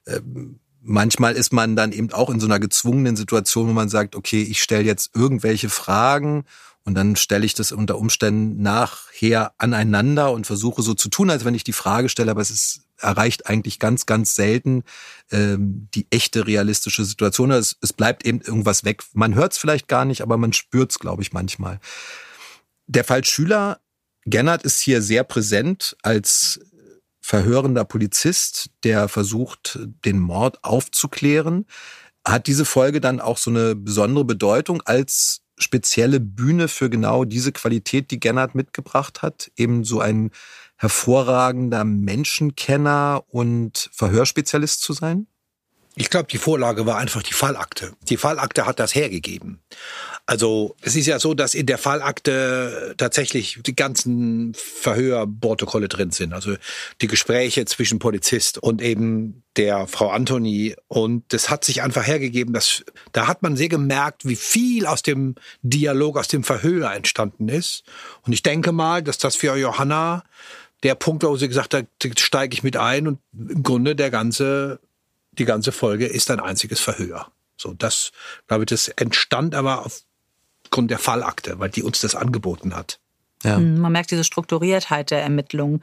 äh, 0.05 0.21
manchmal 0.81 1.35
ist 1.35 1.53
man 1.53 1.77
dann 1.77 1.93
eben 1.93 2.13
auch 2.13 2.31
in 2.31 2.41
so 2.41 2.47
einer 2.47 2.61
gezwungenen 2.61 3.17
Situation, 3.17 3.69
wo 3.69 3.73
man 3.73 3.89
sagt, 3.89 4.15
okay, 4.15 4.43
ich 4.43 4.63
stelle 4.63 4.85
jetzt 4.85 5.15
irgendwelche 5.15 5.69
Fragen 5.69 6.45
und 6.85 6.95
dann 6.95 7.15
stelle 7.15 7.47
ich 7.47 7.55
das 7.55 7.71
unter 7.71 7.97
Umständen 7.99 8.61
nachher 8.61 9.53
aneinander 9.59 10.33
und 10.33 10.47
versuche 10.47 10.83
so 10.83 10.95
zu 10.95 11.09
tun, 11.09 11.31
als 11.31 11.45
wenn 11.45 11.55
ich 11.55 11.65
die 11.65 11.73
Frage 11.73 12.09
stelle, 12.09 12.33
aber 12.33 12.41
es 12.41 12.51
ist, 12.51 12.83
erreicht 12.99 13.47
eigentlich 13.47 13.79
ganz, 13.79 14.07
ganz 14.07 14.35
selten 14.35 14.83
ähm, 15.31 15.89
die 15.95 16.07
echte 16.11 16.47
realistische 16.47 17.05
Situation. 17.05 17.53
Es, 17.53 17.77
es 17.81 17.93
bleibt 17.93 18.27
eben 18.27 18.41
irgendwas 18.41 18.85
weg. 18.85 19.05
Man 19.13 19.35
hört 19.35 19.53
es 19.53 19.59
vielleicht 19.59 19.87
gar 19.87 20.05
nicht, 20.05 20.23
aber 20.23 20.37
man 20.37 20.53
spürt 20.53 20.91
es, 20.91 20.99
glaube 20.99 21.23
ich, 21.23 21.33
manchmal. 21.33 21.79
Der 22.89 23.05
Fall 23.05 23.25
Schüler, 23.25 23.81
Gennard 24.25 24.65
ist 24.65 24.81
hier 24.81 25.03
sehr 25.03 25.25
präsent 25.25 25.97
als 26.03 26.61
verhörender 27.21 27.85
Polizist, 27.85 28.71
der 28.83 29.09
versucht, 29.09 29.79
den 30.05 30.19
Mord 30.19 30.63
aufzuklären. 30.65 31.67
Hat 32.27 32.49
diese 32.49 32.65
Folge 32.65 33.01
dann 33.01 33.21
auch 33.21 33.39
so 33.39 33.51
eine 33.51 33.77
besondere 33.77 34.25
Bedeutung 34.25 34.83
als 34.83 35.42
spezielle 35.63 36.21
Bühne 36.21 36.69
für 36.69 36.91
genau 36.91 37.25
diese 37.25 37.53
Qualität, 37.53 38.11
die 38.11 38.21
Gennard 38.21 38.55
mitgebracht 38.55 39.23
hat. 39.23 39.51
Eben 39.57 39.85
so 39.85 40.01
ein 40.01 40.31
hervorragender 40.77 41.85
Menschenkenner 41.85 43.25
und 43.29 43.89
Verhörspezialist 43.93 44.83
zu 44.83 44.93
sein? 44.93 45.27
Ich 45.95 46.09
glaube, 46.09 46.29
die 46.31 46.39
Vorlage 46.39 46.87
war 46.87 46.97
einfach 46.97 47.23
die 47.23 47.35
Fallakte. 47.35 47.93
Die 48.09 48.17
Fallakte 48.17 48.65
hat 48.67 48.81
das 48.81 48.95
hergegeben. 48.95 49.61
Also 50.25 50.77
es 50.81 50.97
ist 50.97 51.07
ja 51.07 51.19
so, 51.19 51.35
dass 51.35 51.55
in 51.55 51.67
der 51.67 51.79
Fallakte 51.79 52.95
tatsächlich 52.97 53.59
die 53.67 53.77
ganzen 53.77 54.55
Verhörprotokolle 54.55 55.89
drin 55.89 56.11
sind. 56.11 56.33
Also 56.33 56.55
die 57.01 57.09
Gespräche 57.09 57.65
zwischen 57.67 57.99
Polizist 57.99 58.57
und 58.59 58.81
eben 58.81 59.43
der 59.57 59.87
Frau 59.89 60.11
Anthony. 60.11 60.77
Und 60.89 61.25
das 61.33 61.51
hat 61.51 61.65
sich 61.65 61.83
einfach 61.83 62.07
hergegeben, 62.07 62.55
dass 62.55 62.85
da 63.11 63.27
hat 63.27 63.43
man 63.43 63.57
sehr 63.57 63.69
gemerkt, 63.69 64.25
wie 64.25 64.37
viel 64.37 64.87
aus 64.87 65.03
dem 65.03 65.35
Dialog, 65.63 66.17
aus 66.17 66.29
dem 66.29 66.45
Verhör 66.45 66.93
entstanden 66.93 67.49
ist. 67.49 67.83
Und 68.23 68.33
ich 68.33 68.43
denke 68.43 68.73
mal, 68.73 69.03
dass 69.03 69.19
das 69.19 69.37
für 69.37 69.57
Johanna 69.57 70.25
der 70.85 70.95
Punkt 70.95 71.25
war, 71.25 71.31
wo 71.31 71.37
sie 71.37 71.49
gesagt 71.49 71.75
hat, 71.75 71.87
steige 72.19 72.55
ich 72.55 72.63
mit 72.63 72.77
ein 72.77 73.07
und 73.07 73.19
im 73.37 73.63
Grunde 73.63 73.95
der 73.95 74.11
ganze 74.11 74.81
die 75.33 75.45
ganze 75.45 75.73
Folge 75.73 76.07
ist 76.07 76.31
ein 76.31 76.41
einziges 76.41 76.81
Verhör. 76.81 77.33
So, 77.57 77.75
das, 77.75 78.13
glaube 78.47 78.65
ich, 78.65 78.67
das 78.67 78.89
entstand 78.89 79.55
aber 79.55 79.87
aufgrund 79.87 80.91
der 80.91 80.99
Fallakte, 80.99 81.59
weil 81.59 81.71
die 81.71 81.83
uns 81.83 82.01
das 82.01 82.15
angeboten 82.15 82.75
hat. 82.75 83.01
Ja. 83.43 83.57
Hm, 83.57 83.79
man 83.79 83.93
merkt 83.93 84.11
diese 84.11 84.25
Strukturiertheit 84.25 85.11
der 85.11 85.23
Ermittlungen. 85.23 85.81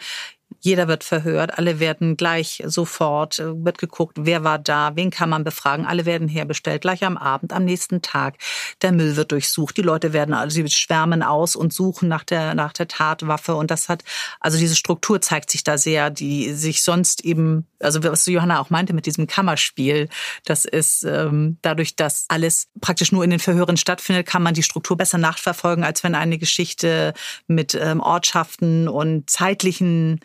Jeder 0.61 0.87
wird 0.87 1.03
verhört, 1.03 1.57
alle 1.57 1.79
werden 1.79 2.17
gleich 2.17 2.61
sofort, 2.65 3.39
äh, 3.39 3.63
wird 3.63 3.77
geguckt, 3.77 4.17
wer 4.19 4.43
war 4.43 4.59
da, 4.59 4.95
wen 4.95 5.09
kann 5.09 5.29
man 5.29 5.43
befragen, 5.43 5.85
alle 5.85 6.05
werden 6.05 6.27
herbestellt, 6.27 6.81
gleich 6.81 7.03
am 7.03 7.17
Abend, 7.17 7.53
am 7.53 7.65
nächsten 7.65 8.01
Tag. 8.01 8.35
Der 8.81 8.91
Müll 8.91 9.15
wird 9.15 9.31
durchsucht, 9.31 9.77
die 9.77 9.81
Leute 9.81 10.11
werden, 10.11 10.33
also 10.33 10.55
sie 10.55 10.69
schwärmen 10.69 11.23
aus 11.23 11.55
und 11.55 11.73
suchen 11.73 12.09
nach 12.09 12.23
der, 12.23 12.55
nach 12.55 12.73
der 12.73 12.87
Tatwaffe 12.87 13.55
und 13.55 13.71
das 13.71 13.89
hat, 13.89 14.03
also 14.39 14.57
diese 14.57 14.75
Struktur 14.75 15.21
zeigt 15.21 15.49
sich 15.49 15.63
da 15.63 15.77
sehr, 15.77 16.09
die 16.09 16.53
sich 16.53 16.83
sonst 16.83 17.23
eben, 17.23 17.67
also 17.79 18.03
was 18.03 18.25
Johanna 18.25 18.59
auch 18.59 18.69
meinte 18.69 18.93
mit 18.93 19.05
diesem 19.05 19.27
Kammerspiel, 19.27 20.09
das 20.45 20.65
ist 20.65 21.03
ähm, 21.03 21.57
dadurch, 21.61 21.95
dass 21.95 22.25
alles 22.27 22.67
praktisch 22.81 23.11
nur 23.11 23.23
in 23.23 23.29
den 23.29 23.39
Verhören 23.39 23.77
stattfindet, 23.77 24.27
kann 24.27 24.43
man 24.43 24.53
die 24.53 24.63
Struktur 24.63 24.97
besser 24.97 25.17
nachverfolgen, 25.17 25.83
als 25.83 26.03
wenn 26.03 26.15
eine 26.15 26.37
Geschichte 26.37 27.13
mit 27.47 27.75
ähm, 27.75 28.01
Ortschaften 28.01 28.87
und 28.87 29.29
zeitlichen 29.29 30.19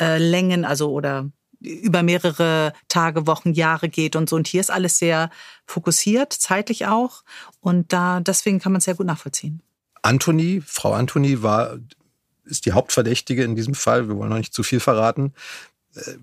äh, 0.00 0.18
Längen, 0.18 0.64
also 0.64 0.90
oder 0.90 1.30
über 1.60 2.02
mehrere 2.02 2.72
Tage, 2.88 3.26
Wochen, 3.26 3.52
Jahre 3.52 3.88
geht 3.88 4.16
und 4.16 4.28
so. 4.28 4.36
Und 4.36 4.46
hier 4.46 4.60
ist 4.60 4.70
alles 4.70 4.98
sehr 4.98 5.30
fokussiert, 5.66 6.32
zeitlich 6.32 6.86
auch. 6.86 7.22
Und 7.60 7.92
da 7.92 8.20
deswegen 8.20 8.60
kann 8.60 8.72
man 8.72 8.78
es 8.78 8.84
sehr 8.84 8.94
gut 8.94 9.06
nachvollziehen. 9.06 9.62
Anthony, 10.02 10.62
Frau 10.64 10.92
Anthony 10.92 11.42
war, 11.42 11.78
ist 12.44 12.66
die 12.66 12.72
Hauptverdächtige 12.72 13.42
in 13.42 13.56
diesem 13.56 13.74
Fall. 13.74 14.08
Wir 14.08 14.16
wollen 14.16 14.30
noch 14.30 14.36
nicht 14.36 14.54
zu 14.54 14.62
viel 14.62 14.80
verraten. 14.80 15.32
Äh, 15.94 16.14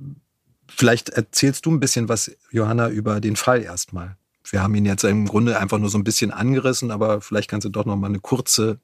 vielleicht 0.68 1.10
erzählst 1.10 1.66
du 1.66 1.72
ein 1.72 1.80
bisschen 1.80 2.10
was, 2.10 2.32
Johanna, 2.52 2.90
über 2.90 3.20
den 3.20 3.36
Fall 3.36 3.64
erstmal. 3.64 4.18
Wir 4.50 4.62
haben 4.62 4.76
ihn 4.76 4.86
jetzt 4.86 5.04
im 5.04 5.28
Grunde 5.28 5.60
einfach 5.60 5.80
nur 5.80 5.90
so 5.90 5.98
ein 5.98 6.04
bisschen 6.04 6.32
angerissen, 6.32 6.92
aber 6.92 7.22
vielleicht 7.22 7.50
kannst 7.50 7.66
du 7.66 7.70
doch 7.70 7.86
noch 7.86 7.96
mal 7.96 8.08
eine 8.08 8.20
kurze, 8.20 8.80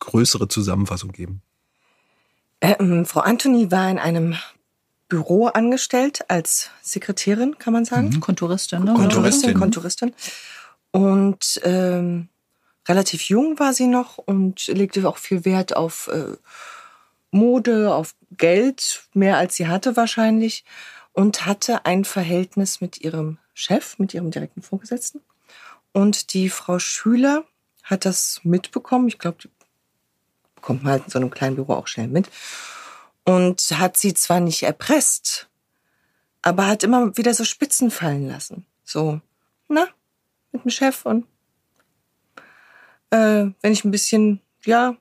größere 0.00 0.48
Zusammenfassung 0.48 1.12
geben. 1.12 1.42
Ähm, 2.62 3.04
Frau 3.04 3.20
Anthony 3.20 3.70
war 3.70 3.90
in 3.90 3.98
einem 3.98 4.36
Büro 5.08 5.46
angestellt 5.48 6.24
als 6.28 6.70
Sekretärin, 6.80 7.58
kann 7.58 7.74
man 7.74 7.84
sagen. 7.84 8.08
Mhm. 8.08 8.20
Konturistin, 8.20 8.84
ne? 8.84 8.94
Konturistin, 8.94 9.52
Konturistin. 9.52 10.14
Und 10.92 11.60
ähm, 11.64 12.28
relativ 12.88 13.24
jung 13.24 13.58
war 13.58 13.74
sie 13.74 13.88
noch 13.88 14.16
und 14.16 14.68
legte 14.68 15.06
auch 15.06 15.18
viel 15.18 15.44
Wert 15.44 15.76
auf 15.76 16.08
äh, 16.08 16.36
Mode, 17.32 17.92
auf 17.92 18.14
Geld, 18.38 19.04
mehr 19.12 19.36
als 19.38 19.56
sie 19.56 19.66
hatte 19.66 19.96
wahrscheinlich. 19.96 20.64
Und 21.12 21.44
hatte 21.44 21.84
ein 21.84 22.06
Verhältnis 22.06 22.80
mit 22.80 23.02
ihrem 23.02 23.36
Chef, 23.52 23.98
mit 23.98 24.14
ihrem 24.14 24.30
direkten 24.30 24.62
Vorgesetzten. 24.62 25.20
Und 25.92 26.32
die 26.32 26.48
Frau 26.48 26.78
Schüler 26.78 27.44
hat 27.82 28.06
das 28.06 28.40
mitbekommen. 28.44 29.08
Ich 29.08 29.18
glaube, 29.18 29.38
die 30.62 30.66
bekommt 30.66 30.84
man 30.84 30.92
halt 30.92 31.04
in 31.04 31.10
so 31.10 31.18
einem 31.18 31.30
kleinen 31.30 31.56
Büro 31.56 31.74
auch 31.74 31.86
schnell 31.86 32.08
mit. 32.08 32.28
Und 33.24 33.60
hat 33.78 33.96
sie 33.96 34.14
zwar 34.14 34.40
nicht 34.40 34.62
erpresst, 34.62 35.48
aber 36.40 36.66
hat 36.66 36.82
immer 36.82 37.16
wieder 37.16 37.34
so 37.34 37.44
Spitzen 37.44 37.90
fallen 37.90 38.26
lassen. 38.26 38.66
So, 38.84 39.20
na, 39.68 39.86
mit 40.52 40.64
dem 40.64 40.70
Chef 40.70 41.04
und 41.04 41.26
äh, 43.10 43.50
wenn 43.60 43.72
ich 43.72 43.84
ein 43.84 43.90
bisschen, 43.90 44.40
ja, 44.64 44.96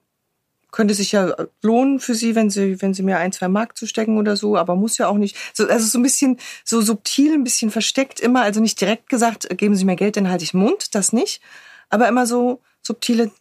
könnte 0.72 0.94
sich 0.94 1.12
ja 1.12 1.36
lohnen 1.62 2.00
für 2.00 2.16
sie, 2.16 2.36
wenn 2.36 2.50
sie, 2.50 2.82
wenn 2.82 2.94
sie 2.94 3.04
mir 3.04 3.18
ein, 3.18 3.32
zwei 3.32 3.48
Mark 3.48 3.78
zustecken 3.78 4.18
oder 4.18 4.38
so, 4.38 4.58
aber 4.58 4.76
muss 4.76 4.98
ja 4.98 5.08
auch 5.08 5.18
nicht. 5.18 5.36
So, 5.54 5.68
also 5.68 5.86
so 5.86 6.00
ein 6.00 6.04
bisschen 6.04 6.38
so 6.64 6.82
subtil, 6.82 7.34
ein 7.34 7.44
bisschen 7.44 7.72
versteckt 7.72 8.20
immer, 8.20 8.42
also 8.42 8.62
nicht 8.62 8.80
direkt 8.80 9.10
gesagt, 9.10 9.48
geben 9.58 9.76
Sie 9.76 9.86
mir 9.86 9.96
Geld, 9.96 10.16
dann 10.16 10.30
halte 10.30 10.44
ich 10.44 10.54
Mund, 10.54 10.96
das 10.96 11.12
nicht, 11.12 11.42
aber 11.90 12.08
immer 12.08 12.26
so 12.26 12.62
subtile 12.82 13.32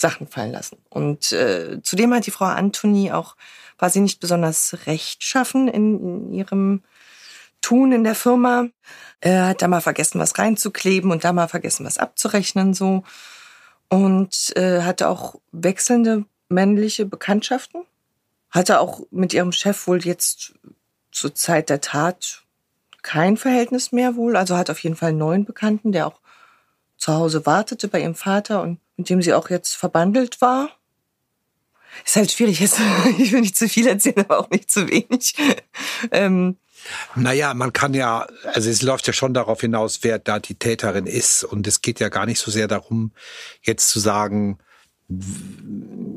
Sachen 0.00 0.26
fallen 0.26 0.52
lassen. 0.52 0.78
Und 0.88 1.32
äh, 1.32 1.80
zudem 1.82 2.14
hat 2.14 2.26
die 2.26 2.30
Frau 2.30 2.46
Antoni 2.46 3.12
auch, 3.12 3.36
war 3.78 3.90
sie 3.90 4.00
nicht 4.00 4.20
besonders 4.20 4.86
rechtschaffen 4.86 5.68
in, 5.68 6.00
in 6.00 6.32
ihrem 6.32 6.82
Tun 7.60 7.92
in 7.92 8.04
der 8.04 8.14
Firma. 8.14 8.68
Er 9.20 9.48
hat 9.48 9.62
da 9.62 9.68
mal 9.68 9.82
vergessen, 9.82 10.18
was 10.18 10.38
reinzukleben 10.38 11.10
und 11.10 11.24
da 11.24 11.32
mal 11.32 11.48
vergessen, 11.48 11.84
was 11.84 11.98
abzurechnen 11.98 12.72
so. 12.72 13.04
Und 13.88 14.56
äh, 14.56 14.82
hatte 14.82 15.08
auch 15.08 15.34
wechselnde 15.52 16.24
männliche 16.48 17.04
Bekanntschaften. 17.04 17.82
Hatte 18.50 18.80
auch 18.80 19.02
mit 19.10 19.34
ihrem 19.34 19.52
Chef 19.52 19.86
wohl 19.86 20.04
jetzt 20.04 20.54
zur 21.12 21.34
Zeit 21.34 21.68
der 21.68 21.80
Tat 21.80 22.42
kein 23.02 23.36
Verhältnis 23.36 23.92
mehr 23.92 24.16
wohl. 24.16 24.36
Also 24.36 24.56
hat 24.56 24.70
auf 24.70 24.78
jeden 24.78 24.96
Fall 24.96 25.10
einen 25.10 25.18
neuen 25.18 25.44
Bekannten, 25.44 25.92
der 25.92 26.06
auch 26.06 26.20
zu 26.96 27.14
Hause 27.14 27.46
wartete 27.46 27.88
bei 27.88 28.00
ihrem 28.00 28.14
Vater 28.14 28.62
und 28.62 28.78
mit 29.00 29.08
dem 29.08 29.22
sie 29.22 29.32
auch 29.32 29.48
jetzt 29.48 29.76
verbandelt 29.76 30.42
war. 30.42 30.68
Ist 32.04 32.16
halt 32.16 32.30
schwierig, 32.30 32.60
jetzt, 32.60 32.78
ich 33.18 33.32
will 33.32 33.40
nicht 33.40 33.56
zu 33.56 33.66
viel 33.66 33.86
erzählen, 33.86 34.20
aber 34.20 34.40
auch 34.40 34.50
nicht 34.50 34.70
zu 34.70 34.88
wenig. 34.88 35.34
Ähm, 36.12 36.56
naja, 37.14 37.52
man 37.52 37.74
kann 37.74 37.92
ja, 37.92 38.26
also 38.54 38.70
es 38.70 38.80
läuft 38.80 39.06
ja 39.06 39.12
schon 39.12 39.34
darauf 39.34 39.60
hinaus, 39.60 39.98
wer 40.00 40.18
da 40.18 40.38
die 40.38 40.54
Täterin 40.54 41.06
ist. 41.06 41.44
Und 41.44 41.66
es 41.66 41.82
geht 41.82 42.00
ja 42.00 42.08
gar 42.08 42.24
nicht 42.24 42.38
so 42.38 42.50
sehr 42.50 42.68
darum, 42.68 43.12
jetzt 43.60 43.90
zu 43.90 44.00
sagen, 44.00 44.58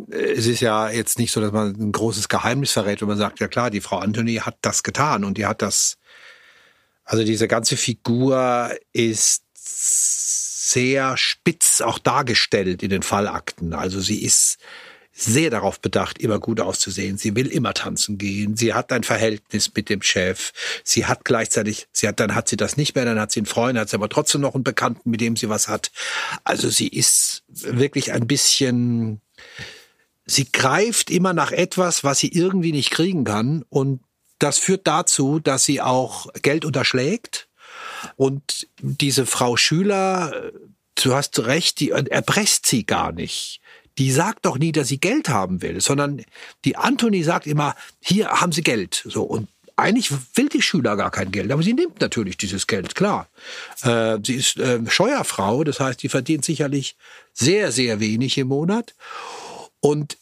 es 0.10 0.48
ist 0.48 0.62
ja 0.62 0.90
jetzt 0.90 1.20
nicht 1.20 1.34
so, 1.34 1.42
dass 1.42 1.52
man 1.52 1.76
ein 1.76 1.92
großes 1.92 2.30
Geheimnis 2.30 2.72
verrät, 2.72 3.02
wenn 3.02 3.10
man 3.10 3.18
sagt, 3.18 3.42
ja 3.42 3.50
klar, 3.50 3.72
die 3.72 3.82
Frau 3.82 3.98
Anthony 3.98 4.36
hat 4.36 4.58
das 4.62 4.84
getan 4.84 5.26
und 5.26 5.38
die 5.38 5.46
hat 5.46 5.62
das, 5.62 5.98
also 7.04 7.26
diese 7.26 7.50
ganze 7.50 7.76
Figur 7.76 8.72
ist 8.94 9.44
sehr 10.74 11.18
spitz 11.18 11.82
auch 11.82 12.00
dargestellt 12.00 12.84
in 12.84 12.90
den 12.90 13.04
Fallakten. 13.04 13.74
Also 13.74 14.00
sie 14.00 14.24
ist 14.24 14.58
sehr 15.16 15.52
darauf 15.52 15.80
bedacht, 15.80 16.18
immer 16.18 16.40
gut 16.40 16.60
auszusehen. 16.60 17.18
Sie 17.18 17.36
will 17.36 17.48
immer 17.48 17.76
tanzen 17.76 18.18
gehen. 18.18 18.58
Sie 18.58 18.74
hat 18.74 18.92
ein 18.92 19.04
Verhältnis 19.04 19.72
mit 19.76 19.90
dem 19.90 20.02
Chef. 20.02 20.52
Sie 20.84 21.06
hat 21.06 21.24
gleichzeitig, 21.24 21.88
sie 21.92 22.08
hat, 22.08 22.20
dann 22.20 22.34
hat 22.34 22.50
sie 22.50 22.58
das 22.58 22.78
nicht 22.78 22.96
mehr, 22.96 23.06
dann 23.06 23.20
hat 23.20 23.32
sie 23.32 23.42
einen 23.42 23.46
Freund, 23.46 23.78
hat 23.78 23.90
sie 23.90 23.96
aber 23.96 24.10
trotzdem 24.10 24.42
noch 24.42 24.56
einen 24.56 24.64
Bekannten, 24.64 25.12
mit 25.12 25.22
dem 25.22 25.36
sie 25.36 25.50
was 25.50 25.68
hat. 25.68 25.92
Also 26.44 26.70
sie 26.70 26.88
ist 26.88 27.44
wirklich 27.48 28.12
ein 28.12 28.26
bisschen, 28.26 29.22
sie 30.26 30.52
greift 30.52 31.12
immer 31.12 31.34
nach 31.34 31.52
etwas, 31.52 32.04
was 32.04 32.18
sie 32.18 32.30
irgendwie 32.30 32.72
nicht 32.72 32.90
kriegen 32.90 33.24
kann 33.24 33.64
und 33.70 34.02
das 34.40 34.58
führt 34.58 34.88
dazu, 34.88 35.40
dass 35.40 35.64
sie 35.64 35.80
auch 35.80 36.28
Geld 36.42 36.66
unterschlägt 36.66 37.48
und 38.16 38.68
diese 38.82 39.26
Frau 39.26 39.58
Schüler, 39.58 40.52
du 40.96 41.14
hast 41.14 41.40
recht, 41.46 41.80
die 41.80 41.92
erpresst 41.92 42.66
sie 42.66 42.86
gar 42.86 43.12
nicht. 43.12 43.62
Die 43.98 44.12
sagt 44.12 44.46
doch 44.46 44.58
nie, 44.58 44.72
dass 44.72 44.88
sie 44.88 45.00
Geld 45.00 45.30
haben 45.30 45.62
will, 45.62 45.80
sondern 45.80 46.24
die 46.66 46.76
Anthony 46.76 47.24
sagt 47.24 47.46
immer, 47.46 47.76
hier 48.00 48.30
haben 48.30 48.52
Sie 48.52 48.64
Geld. 48.64 49.04
So 49.06 49.22
und 49.22 49.48
eigentlich 49.76 50.12
will 50.36 50.50
die 50.50 50.62
Schüler 50.62 50.96
gar 50.96 51.12
kein 51.12 51.32
Geld, 51.32 51.52
aber 51.52 51.64
sie 51.64 51.74
nimmt 51.74 52.00
natürlich 52.02 52.38
dieses 52.38 52.68
Geld, 52.68 52.96
klar. 52.96 53.28
Äh, 53.82 54.20
sie 54.24 54.36
ist 54.36 54.58
äh, 54.58 54.80
Scheuerfrau, 54.88 55.64
das 55.64 55.80
heißt, 55.80 56.02
die 56.04 56.10
verdient 56.10 56.46
sicherlich 56.46 56.96
sehr, 57.34 57.72
sehr 57.72 58.00
wenig 58.00 58.38
im 58.38 58.48
Monat. 58.48 58.94
Und 59.80 60.18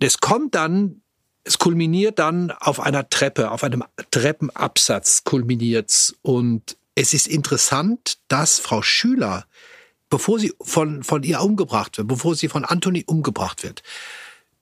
es 0.00 0.18
kommt 0.18 0.54
dann, 0.54 1.02
es 1.44 1.58
kulminiert 1.58 2.18
dann 2.18 2.50
auf 2.50 2.80
einer 2.80 3.08
Treppe, 3.08 3.50
auf 3.50 3.62
einem 3.64 3.84
Treppenabsatz 4.10 5.24
kulminiert's. 5.24 6.14
Und 6.22 6.76
es 6.96 7.12
ist 7.12 7.28
interessant, 7.28 8.18
dass 8.26 8.58
Frau 8.58 8.82
Schüler, 8.82 9.46
bevor 10.08 10.40
sie 10.40 10.52
von, 10.60 11.04
von 11.04 11.22
ihr 11.22 11.40
umgebracht 11.42 11.98
wird, 11.98 12.08
bevor 12.08 12.34
sie 12.34 12.48
von 12.48 12.64
Antoni 12.64 13.04
umgebracht 13.06 13.62
wird, 13.62 13.82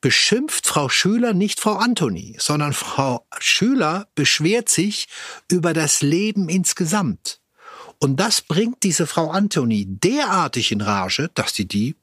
beschimpft 0.01 0.67
Frau 0.67 0.89
Schüler 0.91 1.33
nicht 1.33 1.61
Frau 1.61 1.77
Antoni, 1.77 2.37
sondern 2.39 2.75
Frau 2.75 3.25
Schüler 3.39 4.09
beschwert 4.17 4.69
sich 4.69 5.07
über 5.51 5.73
das 5.73 6.03
Leben 6.03 6.49
insgesamt. 6.49 7.41
Und 8.01 8.19
das 8.19 8.43
bringt 8.43 8.83
diese 8.83 9.07
Frau 9.07 9.31
Antoni 9.31 9.87
derartig 9.87 10.73
in 10.73 10.81
Rage, 10.81 11.31
dass 11.35 11.55
sie 11.55 11.67
die 11.67 11.95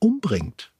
umbringt. 0.00 0.72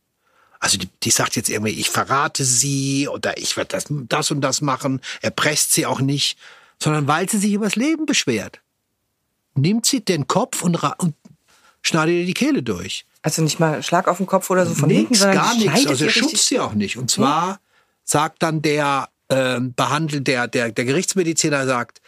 Also 0.59 0.77
die, 0.77 0.89
die 1.05 1.11
sagt 1.11 1.37
jetzt 1.37 1.49
irgendwie, 1.49 1.73
ich 1.73 1.89
verrate 1.89 2.45
sie 2.45 3.09
oder 3.09 3.39
ich 3.39 3.57
werde 3.57 3.69
das, 3.69 3.87
das 3.89 4.31
und 4.33 4.41
das 4.41 4.61
machen, 4.61 5.01
erpresst 5.21 5.73
sie 5.73 5.87
auch 5.87 6.01
nicht, 6.01 6.37
sondern 6.81 7.07
weil 7.07 7.29
sie 7.31 7.39
sich 7.39 7.53
über 7.53 7.67
das 7.67 7.77
Leben 7.77 8.07
beschwert 8.07 8.61
nimmt 9.55 9.87
sie 9.87 10.05
den 10.05 10.27
Kopf 10.27 10.63
und, 10.63 10.83
und 10.99 11.15
schneidet 11.83 12.15
ihr 12.15 12.27
die 12.27 12.35
Kehle 12.35 12.63
durch. 12.63 13.05
Also 13.23 13.43
nicht 13.43 13.61
mal 13.61 13.83
Schlag 13.83 14.09
auf 14.09 14.17
den 14.17 14.27
Kopf 14.27 14.51
oder 14.51 14.67
so 14.67 14.75
von 14.75 14.89
nix, 14.89 14.99
hinten, 14.99 15.15
sondern 15.15 15.37
gar 15.37 15.55
nichts. 15.57 15.87
Also 15.87 16.05
er 16.05 16.11
schubst 16.11 16.47
sie 16.47 16.59
auch 16.59 16.75
nicht. 16.75 16.97
Und 16.97 17.11
zwar 17.11 17.49
ja. 17.49 17.61
sagt 18.05 18.43
dann 18.43 18.63
der 18.63 19.09
äh, 19.29 19.61
behandelt 19.61 20.27
der, 20.27 20.49
der 20.49 20.73
der 20.73 20.85
Gerichtsmediziner 20.85 21.67
sagt, 21.67 22.01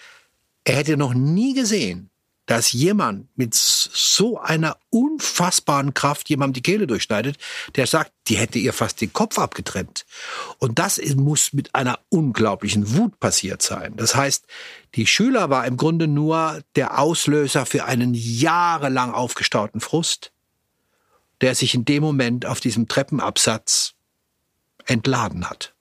er 0.65 0.77
hätte 0.77 0.97
noch 0.97 1.15
nie 1.15 1.55
gesehen, 1.55 2.11
dass 2.47 2.73
jemand 2.73 3.29
mit 3.37 3.55
so 3.55 4.39
einer 4.39 4.77
unfassbaren 4.91 5.95
Kraft 5.95 6.29
jemandem 6.29 6.55
die 6.55 6.63
Kehle 6.63 6.87
durchschneidet, 6.87 7.39
der 7.77 7.87
sagt, 7.87 8.13
die 8.29 8.37
hätte 8.37 8.59
ihr 8.59 8.73
fast 8.73 9.01
den 9.01 9.13
Kopf 9.13 9.39
abgetrennt. 9.39 10.05
Und 10.59 10.79
das 10.79 11.01
muss 11.15 11.53
mit 11.53 11.75
einer 11.75 11.99
unglaublichen 12.11 12.95
Wut 12.95 13.19
passiert 13.19 13.63
sein. 13.63 13.97
Das 13.97 14.15
heißt, 14.15 14.47
die 14.95 15.07
Schüler 15.07 15.49
war 15.49 15.67
im 15.67 15.77
Grunde 15.77 16.07
nur 16.07 16.63
der 16.77 16.99
Auslöser 16.99 17.67
für 17.67 17.85
einen 17.85 18.13
jahrelang 18.15 19.13
aufgestauten 19.13 19.81
Frust, 19.81 20.33
der 21.41 21.55
sich 21.55 21.75
in 21.75 21.85
dem 21.85 22.03
Moment 22.03 22.47
auf 22.47 22.61
diesem 22.61 22.89
Treppenabsatz 22.89 23.95
entladen 24.87 25.49
hat. 25.49 25.75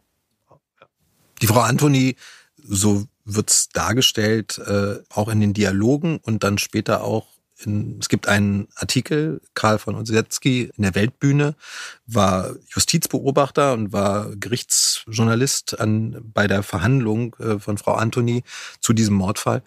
Die 1.42 1.48
Frau 1.48 1.60
Antoni 1.60 2.16
so 2.64 3.06
wird's 3.26 3.70
dargestellt, 3.70 4.58
äh, 4.60 5.00
auch 5.10 5.30
in 5.30 5.40
den 5.40 5.54
Dialogen 5.54 6.18
und 6.18 6.44
dann 6.44 6.58
später 6.58 7.04
auch 7.04 7.28
in, 7.66 8.00
es 8.00 8.10
gibt 8.10 8.28
einen 8.28 8.68
Artikel, 8.76 9.42
Karl 9.54 9.80
von 9.80 9.96
Osetzky 9.96 10.72
in 10.76 10.84
der 10.84 10.96
Weltbühne, 10.96 11.56
war 12.06 12.56
Justizbeobachter 12.70 13.74
und 13.74 13.94
war 13.94 14.36
Gerichtsjournalist 14.36 15.80
an, 15.80 16.20
bei 16.34 16.48
der 16.48 16.64
Verhandlung 16.64 17.36
äh, 17.40 17.60
von 17.60 17.78
Frau 17.78 17.94
Antoni 17.94 18.44
zu 18.82 18.94
diesem 18.94 19.16
Mordfall, 19.16 19.62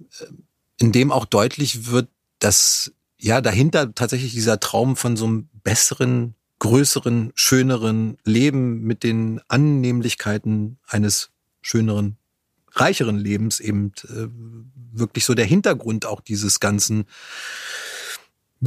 äh, 0.00 0.26
in 0.78 0.92
dem 0.92 1.12
auch 1.12 1.24
deutlich 1.24 1.90
wird, 1.90 2.08
dass 2.38 2.92
ja 3.18 3.40
dahinter 3.40 3.94
tatsächlich 3.94 4.32
dieser 4.32 4.60
Traum 4.60 4.96
von 4.96 5.16
so 5.16 5.24
einem 5.24 5.48
besseren, 5.62 6.34
größeren, 6.58 7.32
schöneren 7.34 8.18
Leben 8.24 8.82
mit 8.82 9.02
den 9.02 9.40
Annehmlichkeiten 9.48 10.78
eines 10.86 11.30
schöneren 11.62 12.16
reicheren 12.74 13.18
Lebens 13.18 13.60
eben 13.60 13.92
äh, 14.04 14.28
wirklich 14.92 15.24
so 15.24 15.34
der 15.34 15.46
Hintergrund 15.46 16.06
auch 16.06 16.20
dieses 16.20 16.60
ganzen 16.60 17.06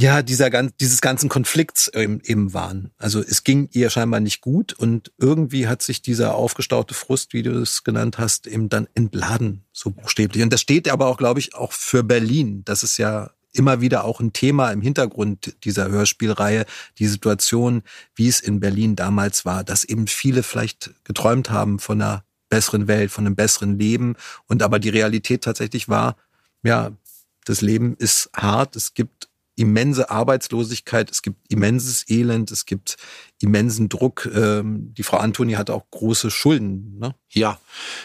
ja, 0.00 0.22
dieser 0.22 0.48
ganz, 0.50 0.72
dieses 0.78 1.00
ganzen 1.00 1.28
Konflikts 1.28 1.88
eben, 1.88 2.20
eben 2.22 2.54
waren. 2.54 2.92
Also 2.98 3.20
es 3.20 3.42
ging 3.42 3.68
ihr 3.72 3.90
scheinbar 3.90 4.20
nicht 4.20 4.40
gut 4.40 4.72
und 4.72 5.10
irgendwie 5.18 5.66
hat 5.66 5.82
sich 5.82 6.02
dieser 6.02 6.36
aufgestaute 6.36 6.94
Frust, 6.94 7.32
wie 7.32 7.42
du 7.42 7.50
es 7.60 7.82
genannt 7.82 8.16
hast, 8.18 8.46
eben 8.46 8.68
dann 8.68 8.86
entladen, 8.94 9.64
so 9.72 9.90
buchstäblich. 9.90 10.42
Und 10.42 10.52
das 10.52 10.60
steht 10.60 10.88
aber 10.88 11.06
auch, 11.06 11.16
glaube 11.16 11.40
ich, 11.40 11.54
auch 11.54 11.72
für 11.72 12.04
Berlin. 12.04 12.62
Das 12.64 12.84
ist 12.84 12.96
ja 12.96 13.30
immer 13.52 13.80
wieder 13.80 14.04
auch 14.04 14.20
ein 14.20 14.32
Thema 14.32 14.70
im 14.70 14.82
Hintergrund 14.82 15.56
dieser 15.64 15.88
Hörspielreihe, 15.88 16.64
die 16.98 17.08
Situation, 17.08 17.82
wie 18.14 18.28
es 18.28 18.40
in 18.40 18.60
Berlin 18.60 18.94
damals 18.94 19.44
war, 19.44 19.64
dass 19.64 19.84
eben 19.84 20.06
viele 20.06 20.42
vielleicht 20.44 20.92
geträumt 21.04 21.50
haben 21.50 21.80
von 21.80 22.00
einer 22.00 22.24
besseren 22.48 22.88
Welt, 22.88 23.10
von 23.10 23.26
einem 23.26 23.36
besseren 23.36 23.78
Leben. 23.78 24.16
Und 24.46 24.62
aber 24.62 24.78
die 24.78 24.88
Realität 24.88 25.44
tatsächlich 25.44 25.88
war, 25.88 26.16
ja, 26.62 26.92
das 27.44 27.60
Leben 27.60 27.96
ist 27.96 28.30
hart, 28.34 28.76
es 28.76 28.94
gibt 28.94 29.28
immense 29.58 30.08
Arbeitslosigkeit, 30.08 31.10
es 31.10 31.20
gibt 31.20 31.50
immenses 31.50 32.08
Elend, 32.08 32.52
es 32.52 32.64
gibt 32.64 32.96
immensen 33.40 33.88
Druck. 33.88 34.30
Ähm, 34.32 34.94
die 34.94 35.02
Frau 35.02 35.16
Antoni 35.16 35.54
hat 35.54 35.68
auch 35.68 35.84
große 35.90 36.30
Schulden. 36.30 36.96
Ne? 36.98 37.14
Ja, 37.30 37.58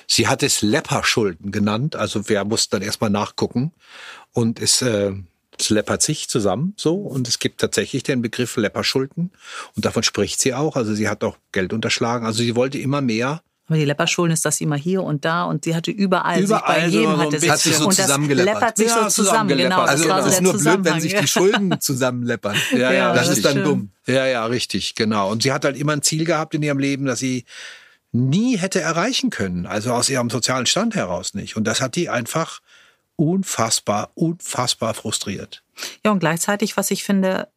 sie 0.07 0.27
hat 0.27 0.41
es 0.41 0.63
Lepperschulden 0.63 1.51
genannt. 1.51 1.95
Also 1.95 2.27
wer 2.27 2.43
muss 2.43 2.69
dann 2.69 2.81
erstmal 2.81 3.11
nachgucken. 3.11 3.71
Und 4.31 4.59
es, 4.59 4.81
äh, 4.81 5.13
es 5.59 5.69
läppert 5.69 6.01
sich 6.01 6.27
zusammen 6.27 6.73
so. 6.75 6.95
Und 6.95 7.27
es 7.27 7.37
gibt 7.37 7.61
tatsächlich 7.61 8.01
den 8.01 8.23
Begriff 8.23 8.57
Lepperschulden. 8.57 9.31
Und 9.75 9.85
davon 9.85 10.01
spricht 10.01 10.41
sie 10.41 10.55
auch. 10.55 10.75
Also 10.75 10.95
sie 10.95 11.07
hat 11.07 11.23
auch 11.23 11.37
Geld 11.51 11.71
unterschlagen. 11.71 12.25
Also 12.25 12.41
sie 12.41 12.55
wollte 12.55 12.79
immer 12.79 13.01
mehr 13.01 13.43
aber 13.67 13.77
die 13.77 13.85
Lepperschulden 13.85 14.33
ist 14.33 14.45
das 14.45 14.59
immer 14.59 14.75
hier 14.75 15.03
und 15.03 15.23
da 15.23 15.45
und 15.45 15.63
sie 15.63 15.73
hatte 15.73 15.89
überall, 15.89 16.41
überall 16.41 16.81
bei 16.81 16.87
jedem 16.87 17.11
so 17.11 17.17
hatte 17.17 17.39
sich 17.39 17.49
hat 17.49 17.59
sich 17.59 17.75
so 17.77 17.87
und 17.87 17.97
das 17.97 18.05
zusammengeleppert. 18.05 18.77
sich 18.77 18.87
Ja, 18.87 19.09
so 19.09 19.23
zusammen, 19.23 19.57
genau. 19.57 19.81
Das 19.81 19.89
Also 19.89 20.03
so 20.03 20.15
es 20.15 20.25
ist 20.33 20.41
nur 20.41 20.57
blöd, 20.57 20.79
wenn 20.83 20.99
sich 20.99 21.15
die 21.15 21.27
Schulden 21.27 21.79
zusammenleppern. 21.79 22.57
Ja, 22.73 22.91
ja, 22.91 23.13
das 23.13 23.27
das 23.27 23.37
ist 23.37 23.45
dann 23.45 23.63
dumm. 23.63 23.91
Ja, 24.07 24.25
ja, 24.25 24.45
richtig, 24.45 24.95
genau. 24.95 25.31
Und 25.31 25.43
sie 25.43 25.51
hat 25.51 25.63
halt 25.63 25.77
immer 25.77 25.93
ein 25.93 26.01
Ziel 26.01 26.25
gehabt 26.25 26.53
in 26.55 26.63
ihrem 26.63 26.79
Leben, 26.79 27.05
das 27.05 27.19
sie 27.19 27.45
nie 28.11 28.57
hätte 28.57 28.81
erreichen 28.81 29.29
können. 29.29 29.65
Also 29.65 29.93
aus 29.93 30.09
ihrem 30.09 30.29
sozialen 30.29 30.65
Stand 30.65 30.95
heraus 30.95 31.33
nicht. 31.33 31.55
Und 31.55 31.65
das 31.65 31.81
hat 31.81 31.95
die 31.95 32.09
einfach 32.09 32.59
unfassbar, 33.15 34.11
unfassbar 34.15 34.93
frustriert. 34.93 35.63
Ja, 36.03 36.11
und 36.11 36.19
gleichzeitig, 36.19 36.77
was 36.77 36.91
ich 36.91 37.03
finde, 37.03 37.47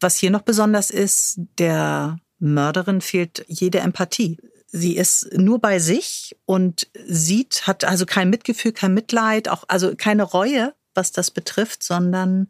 was 0.00 0.16
hier 0.16 0.30
noch 0.30 0.42
besonders 0.42 0.90
ist, 0.90 1.40
der 1.58 2.18
Mörderin 2.38 3.00
fehlt 3.00 3.44
jede 3.48 3.80
Empathie. 3.80 4.38
Sie 4.70 4.96
ist 4.96 5.32
nur 5.32 5.60
bei 5.60 5.78
sich 5.78 6.36
und 6.44 6.88
sieht, 7.06 7.66
hat 7.66 7.84
also 7.84 8.04
kein 8.04 8.28
Mitgefühl, 8.28 8.72
kein 8.72 8.92
Mitleid, 8.92 9.48
auch 9.48 9.64
also 9.68 9.94
keine 9.96 10.22
Reue, 10.24 10.74
was 10.94 11.10
das 11.10 11.30
betrifft, 11.30 11.82
sondern 11.82 12.48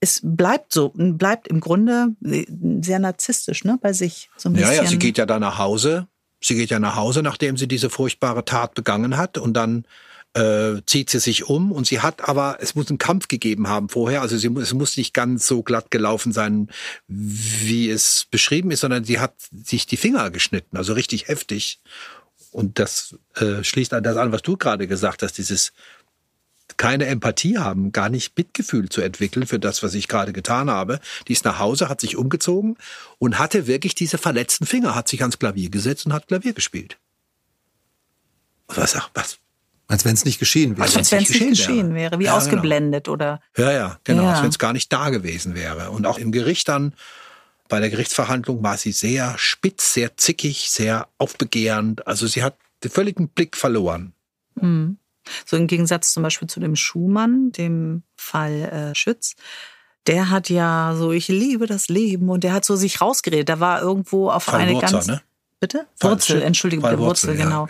es 0.00 0.20
bleibt 0.22 0.72
so, 0.72 0.92
bleibt 0.94 1.48
im 1.48 1.60
Grunde 1.60 2.08
sehr 2.20 2.98
narzisstisch, 2.98 3.64
ne, 3.64 3.78
bei 3.80 3.92
sich 3.92 4.30
so 4.36 4.48
ein 4.48 4.54
Ja, 4.54 4.68
bisschen. 4.68 4.84
ja, 4.84 4.90
sie 4.90 4.98
geht 4.98 5.18
ja 5.18 5.26
da 5.26 5.38
nach 5.38 5.58
Hause. 5.58 6.08
Sie 6.40 6.56
geht 6.56 6.70
ja 6.70 6.80
nach 6.80 6.96
Hause, 6.96 7.22
nachdem 7.22 7.56
sie 7.56 7.68
diese 7.68 7.88
furchtbare 7.88 8.44
Tat 8.44 8.74
begangen 8.74 9.16
hat. 9.16 9.38
Und 9.38 9.54
dann 9.54 9.84
äh, 10.34 10.80
zieht 10.86 11.10
sie 11.10 11.20
sich 11.20 11.48
um. 11.48 11.72
Und 11.72 11.86
sie 11.86 12.00
hat 12.00 12.28
aber, 12.28 12.58
es 12.60 12.74
muss 12.74 12.88
einen 12.88 12.98
Kampf 12.98 13.28
gegeben 13.28 13.68
haben 13.68 13.88
vorher. 13.88 14.22
Also 14.22 14.36
sie, 14.36 14.48
es 14.58 14.72
muss 14.72 14.96
nicht 14.96 15.14
ganz 15.14 15.46
so 15.46 15.62
glatt 15.62 15.90
gelaufen 15.90 16.32
sein, 16.32 16.68
wie 17.08 17.90
es 17.90 18.26
beschrieben 18.30 18.70
ist, 18.70 18.80
sondern 18.80 19.04
sie 19.04 19.18
hat 19.18 19.34
sich 19.50 19.86
die 19.86 19.96
Finger 19.96 20.30
geschnitten. 20.30 20.76
Also 20.76 20.92
richtig 20.94 21.28
heftig. 21.28 21.80
Und 22.50 22.78
das 22.78 23.16
äh, 23.36 23.62
schließt 23.62 23.94
an 23.94 24.02
das 24.02 24.16
an, 24.16 24.32
was 24.32 24.42
du 24.42 24.56
gerade 24.56 24.86
gesagt 24.86 25.22
hast, 25.22 25.38
dieses 25.38 25.72
keine 26.76 27.06
Empathie 27.06 27.58
haben, 27.58 27.92
gar 27.92 28.08
nicht 28.08 28.36
Mitgefühl 28.36 28.88
zu 28.88 29.02
entwickeln 29.02 29.46
für 29.46 29.58
das, 29.58 29.82
was 29.82 29.94
ich 29.94 30.08
gerade 30.08 30.32
getan 30.32 30.70
habe. 30.70 31.00
Die 31.28 31.32
ist 31.32 31.44
nach 31.44 31.58
Hause, 31.58 31.88
hat 31.88 32.00
sich 32.00 32.16
umgezogen 32.16 32.76
und 33.18 33.38
hatte 33.38 33.66
wirklich 33.66 33.94
diese 33.94 34.18
verletzten 34.18 34.66
Finger, 34.66 34.94
hat 34.94 35.08
sich 35.08 35.20
ans 35.20 35.38
Klavier 35.38 35.70
gesetzt 35.70 36.06
und 36.06 36.12
hat 36.12 36.28
Klavier 36.28 36.54
gespielt. 36.54 36.98
Was, 38.68 38.96
was? 39.12 39.38
Als 39.88 40.04
wenn 40.04 40.14
es 40.14 40.24
nicht 40.24 40.38
geschehen 40.38 40.72
wäre. 40.76 40.82
Als 40.82 40.96
als 40.96 41.12
wenn 41.12 41.22
es 41.22 41.28
nicht 41.28 41.38
geschehen 41.38 41.50
geschehen 41.50 41.94
wäre. 41.94 42.12
wäre, 42.12 42.18
wie 42.20 42.24
Ja, 42.24 42.32
genau. 42.32 42.44
ausgeblendet 42.44 43.08
oder 43.08 43.40
Ja, 43.56 43.72
ja, 43.72 43.98
genau, 44.04 44.22
Ja. 44.24 44.30
als 44.32 44.42
wenn 44.42 44.48
es 44.50 44.58
gar 44.58 44.72
nicht 44.72 44.92
da 44.92 45.10
gewesen 45.10 45.54
wäre. 45.54 45.90
Und 45.90 46.06
auch 46.06 46.18
im 46.18 46.32
Gericht 46.32 46.68
dann, 46.68 46.94
bei 47.68 47.80
der 47.80 47.90
Gerichtsverhandlung 47.90 48.62
war 48.62 48.76
sie 48.76 48.92
sehr 48.92 49.34
spitz, 49.38 49.94
sehr 49.94 50.16
zickig, 50.16 50.70
sehr 50.70 51.08
aufbegehrend. 51.18 52.06
Also 52.06 52.26
sie 52.26 52.42
hat 52.42 52.56
den 52.84 52.90
völligen 52.90 53.28
Blick 53.28 53.56
verloren. 53.56 54.12
Hm. 54.58 54.98
So 55.46 55.56
im 55.56 55.66
Gegensatz 55.68 56.12
zum 56.12 56.22
Beispiel 56.22 56.48
zu 56.48 56.58
dem 56.60 56.74
Schumann, 56.76 57.52
dem 57.52 58.02
Fall 58.16 58.90
äh, 58.92 58.94
Schütz. 58.94 59.36
Der 60.08 60.30
hat 60.30 60.50
ja 60.50 60.94
so, 60.98 61.12
ich 61.12 61.28
liebe 61.28 61.66
das 61.66 61.88
Leben 61.88 62.28
und 62.28 62.42
der 62.44 62.52
hat 62.54 62.64
so 62.64 62.74
sich 62.76 63.00
rausgeredet. 63.00 63.48
Da 63.48 63.60
war 63.60 63.80
irgendwo 63.80 64.30
auf 64.30 64.44
Fall 64.44 64.60
eine 64.62 64.72
Wurzer, 64.74 64.90
ganz. 64.90 65.06
ne? 65.06 65.22
Bitte? 65.60 65.86
Fall 65.94 66.10
Wurzel. 66.10 66.42
Entschuldigung, 66.42 66.82
Fall 66.82 66.96
der 66.96 66.98
Wurzel, 66.98 67.38
ja, 67.38 67.44
genau. 67.44 67.68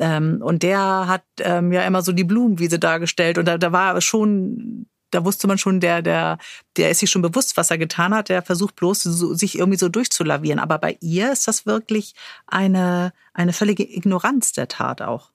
Ähm, 0.00 0.40
und 0.42 0.62
der 0.62 1.06
hat 1.06 1.24
ähm, 1.40 1.72
ja 1.72 1.86
immer 1.86 2.02
so 2.02 2.12
die 2.12 2.24
Blumenwiese 2.24 2.78
dargestellt 2.78 3.38
und 3.38 3.46
da, 3.46 3.58
da 3.58 3.72
war 3.72 4.00
schon, 4.00 4.86
da 5.12 5.24
wusste 5.24 5.46
man 5.46 5.58
schon, 5.58 5.80
der, 5.80 6.02
der, 6.02 6.38
der 6.76 6.90
ist 6.90 7.00
sich 7.00 7.10
schon 7.10 7.22
bewusst, 7.22 7.56
was 7.56 7.70
er 7.70 7.78
getan 7.78 8.14
hat. 8.14 8.28
Der 8.28 8.42
versucht 8.42 8.76
bloß, 8.76 9.02
so, 9.02 9.34
sich 9.34 9.58
irgendwie 9.58 9.78
so 9.78 9.88
durchzulavieren. 9.88 10.58
Aber 10.58 10.78
bei 10.78 10.96
ihr 11.00 11.32
ist 11.32 11.46
das 11.46 11.66
wirklich 11.66 12.14
eine, 12.46 13.12
eine 13.34 13.52
völlige 13.52 13.84
Ignoranz 13.84 14.52
der 14.52 14.68
Tat 14.68 15.02
auch. 15.02 15.30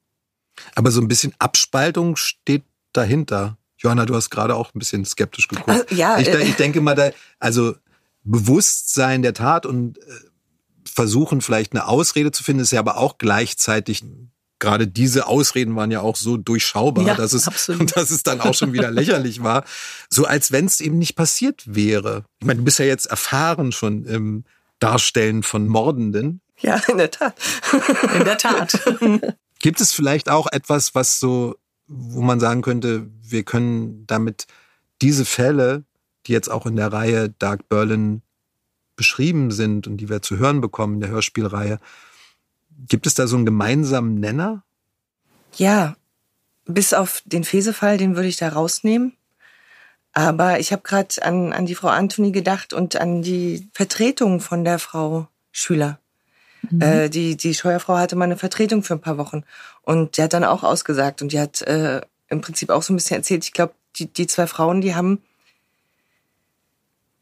Aber 0.75 0.91
so 0.91 0.99
ein 0.99 1.07
bisschen 1.07 1.33
Abspaltung 1.39 2.15
steht 2.15 2.63
dahinter. 2.91 3.57
Johanna, 3.77 4.05
du 4.05 4.15
hast 4.15 4.31
gerade 4.31 4.55
auch 4.55 4.73
ein 4.73 4.79
bisschen 4.79 5.05
skeptisch 5.05 5.47
geguckt. 5.47 5.69
Also, 5.69 5.95
ja, 5.95 6.17
ich, 6.17 6.27
äh, 6.27 6.41
ich 6.41 6.55
denke 6.55 6.81
mal, 6.81 6.95
da, 6.95 7.11
also 7.39 7.75
Bewusstsein 8.23 9.21
der 9.21 9.35
Tat 9.35 9.67
und 9.67 9.99
äh, 9.99 10.01
versuchen 10.85 11.41
vielleicht 11.41 11.73
eine 11.73 11.87
Ausrede 11.87 12.31
zu 12.31 12.43
finden, 12.43 12.63
ist 12.63 12.71
ja 12.71 12.79
aber 12.79 12.97
auch 12.97 13.19
gleichzeitig 13.19 14.03
gerade 14.59 14.87
diese 14.87 15.27
Ausreden 15.27 15.75
waren 15.75 15.91
ja 15.91 16.01
auch 16.01 16.15
so 16.15 16.37
durchschaubar, 16.37 17.05
Ja, 17.05 17.15
dass 17.15 17.33
es 17.33 17.47
absolut. 17.47 17.95
dass 17.95 18.09
es 18.09 18.23
dann 18.23 18.41
auch 18.41 18.53
schon 18.53 18.73
wieder 18.73 18.91
lächerlich 18.91 19.43
war, 19.43 19.63
so 20.09 20.25
als 20.25 20.51
wenn 20.51 20.65
es 20.65 20.81
eben 20.81 20.97
nicht 20.97 21.15
passiert 21.15 21.63
wäre. 21.65 22.25
Ich 22.39 22.47
meine, 22.47 22.59
du 22.59 22.65
bist 22.65 22.79
ja 22.79 22.85
jetzt 22.85 23.05
erfahren 23.05 23.71
schon 23.71 24.05
im 24.05 24.43
Darstellen 24.79 25.43
von 25.43 25.67
Mordenden. 25.67 26.41
Ja, 26.59 26.81
in 26.87 26.97
der 26.97 27.11
Tat. 27.11 27.35
In 28.17 28.25
der 28.25 28.37
Tat. 28.37 28.79
Gibt 29.59 29.81
es 29.81 29.93
vielleicht 29.93 30.29
auch 30.29 30.47
etwas, 30.51 30.95
was 30.95 31.19
so, 31.19 31.55
wo 31.87 32.21
man 32.21 32.39
sagen 32.39 32.61
könnte, 32.61 33.07
wir 33.21 33.43
können 33.43 34.05
damit 34.07 34.45
diese 35.01 35.25
Fälle, 35.25 35.83
die 36.25 36.31
jetzt 36.31 36.49
auch 36.49 36.65
in 36.65 36.75
der 36.75 36.91
Reihe 36.91 37.29
Dark 37.29 37.69
Berlin 37.69 38.21
beschrieben 38.95 39.51
sind 39.51 39.87
und 39.87 39.97
die 39.97 40.09
wir 40.09 40.21
zu 40.21 40.37
hören 40.37 40.61
bekommen 40.61 40.95
in 40.95 41.01
der 41.01 41.09
Hörspielreihe, 41.09 41.79
gibt 42.87 43.07
es 43.07 43.13
da 43.13 43.27
so 43.27 43.35
einen 43.35 43.45
gemeinsamen 43.45 44.19
Nenner? 44.19 44.63
Ja, 45.55 45.95
bis 46.65 46.93
auf 46.93 47.21
den 47.25 47.43
Fesefall, 47.43 47.97
den 47.97 48.15
würde 48.15 48.27
ich 48.29 48.37
da 48.37 48.49
rausnehmen. 48.49 49.13
Aber 50.13 50.59
ich 50.59 50.71
habe 50.71 50.81
gerade 50.81 51.21
an, 51.21 51.53
an 51.53 51.65
die 51.65 51.75
Frau 51.75 51.89
Anthony 51.89 52.31
gedacht 52.31 52.73
und 52.73 52.95
an 52.95 53.21
die 53.21 53.69
Vertretung 53.73 54.39
von 54.39 54.63
der 54.63 54.79
Frau 54.79 55.27
Schüler. 55.51 55.99
Äh, 56.79 57.09
die, 57.09 57.37
die 57.37 57.53
Scheuerfrau 57.53 57.97
hatte 57.97 58.15
mal 58.15 58.25
eine 58.25 58.37
Vertretung 58.37 58.83
für 58.83 58.95
ein 58.95 59.01
paar 59.01 59.17
Wochen. 59.17 59.43
Und 59.83 60.17
die 60.17 60.23
hat 60.23 60.33
dann 60.33 60.43
auch 60.43 60.63
ausgesagt 60.63 61.21
und 61.21 61.31
die 61.31 61.39
hat 61.39 61.61
äh, 61.61 62.01
im 62.29 62.41
Prinzip 62.41 62.69
auch 62.69 62.83
so 62.83 62.93
ein 62.93 62.97
bisschen 62.97 63.17
erzählt, 63.17 63.45
ich 63.45 63.53
glaube, 63.53 63.73
die, 63.95 64.07
die 64.07 64.27
zwei 64.27 64.47
Frauen, 64.47 64.81
die 64.81 64.95
haben, 64.95 65.21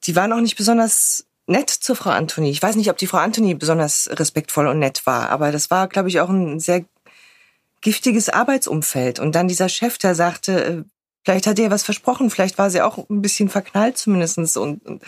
die 0.03 0.15
waren 0.15 0.33
auch 0.33 0.41
nicht 0.41 0.57
besonders 0.57 1.25
nett 1.47 1.69
zur 1.69 1.95
Frau 1.95 2.09
Anthony. 2.09 2.49
Ich 2.49 2.61
weiß 2.61 2.75
nicht, 2.75 2.89
ob 2.89 2.97
die 2.97 3.07
Frau 3.07 3.17
Anthony 3.17 3.53
besonders 3.53 4.09
respektvoll 4.11 4.67
und 4.67 4.79
nett 4.79 5.05
war, 5.05 5.29
aber 5.29 5.51
das 5.51 5.69
war, 5.69 5.87
glaube 5.87 6.09
ich, 6.09 6.19
auch 6.19 6.29
ein 6.29 6.59
sehr 6.59 6.85
giftiges 7.81 8.29
Arbeitsumfeld. 8.29 9.19
Und 9.19 9.35
dann 9.35 9.47
dieser 9.47 9.69
Chef, 9.69 9.97
der 9.97 10.15
sagte, 10.15 10.65
äh, 10.65 10.83
vielleicht 11.23 11.47
hat 11.47 11.59
ihr 11.59 11.71
was 11.71 11.83
versprochen, 11.83 12.29
vielleicht 12.29 12.57
war 12.57 12.69
sie 12.69 12.81
auch 12.81 13.09
ein 13.09 13.21
bisschen 13.21 13.49
verknallt 13.49 13.97
zumindestens 13.97 14.57
und, 14.57 14.85
und 14.85 15.03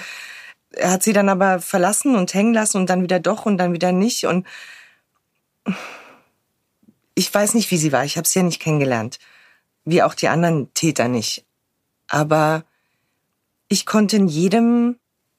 er 0.72 0.92
hat 0.92 1.04
sie 1.04 1.14
dann 1.14 1.30
aber 1.30 1.60
verlassen 1.60 2.16
und 2.16 2.34
hängen 2.34 2.54
lassen 2.54 2.78
und 2.78 2.90
dann 2.90 3.02
wieder 3.02 3.20
doch 3.20 3.46
und 3.46 3.58
dann 3.58 3.74
wieder 3.74 3.92
nicht. 3.92 4.26
Und 4.26 4.46
ich 7.16 7.34
weiß 7.34 7.54
nicht, 7.56 7.72
wie 7.72 7.78
sie 7.78 7.92
war. 7.92 8.06
Ich 8.06 8.18
habe 8.18 8.28
sie 8.28 8.40
ja 8.40 8.44
nicht 8.44 8.62
kennengelernt. 8.62 9.18
Wie 9.86 10.04
auch 10.04 10.14
die 10.14 10.28
anderen 10.28 10.72
Täter 10.74 11.08
nicht. 11.08 11.46
Aber 12.08 12.64
ich 13.70 13.86
konnte 13.86 14.18
in 14.18 14.28
jedem 14.28 14.98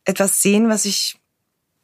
etwas 0.09 0.41
sehen, 0.41 0.69
was 0.71 0.87
ich 0.87 1.19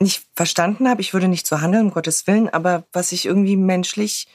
nicht 0.00 0.26
verstanden 0.34 0.88
habe. 0.88 1.02
Ich 1.02 1.12
würde 1.12 1.28
nicht 1.28 1.46
so 1.46 1.60
handeln, 1.60 1.86
um 1.86 1.90
Gottes 1.92 2.26
Willen, 2.26 2.48
aber 2.48 2.84
was 2.92 3.12
ich 3.12 3.26
irgendwie 3.26 3.56
menschlich 3.56 4.26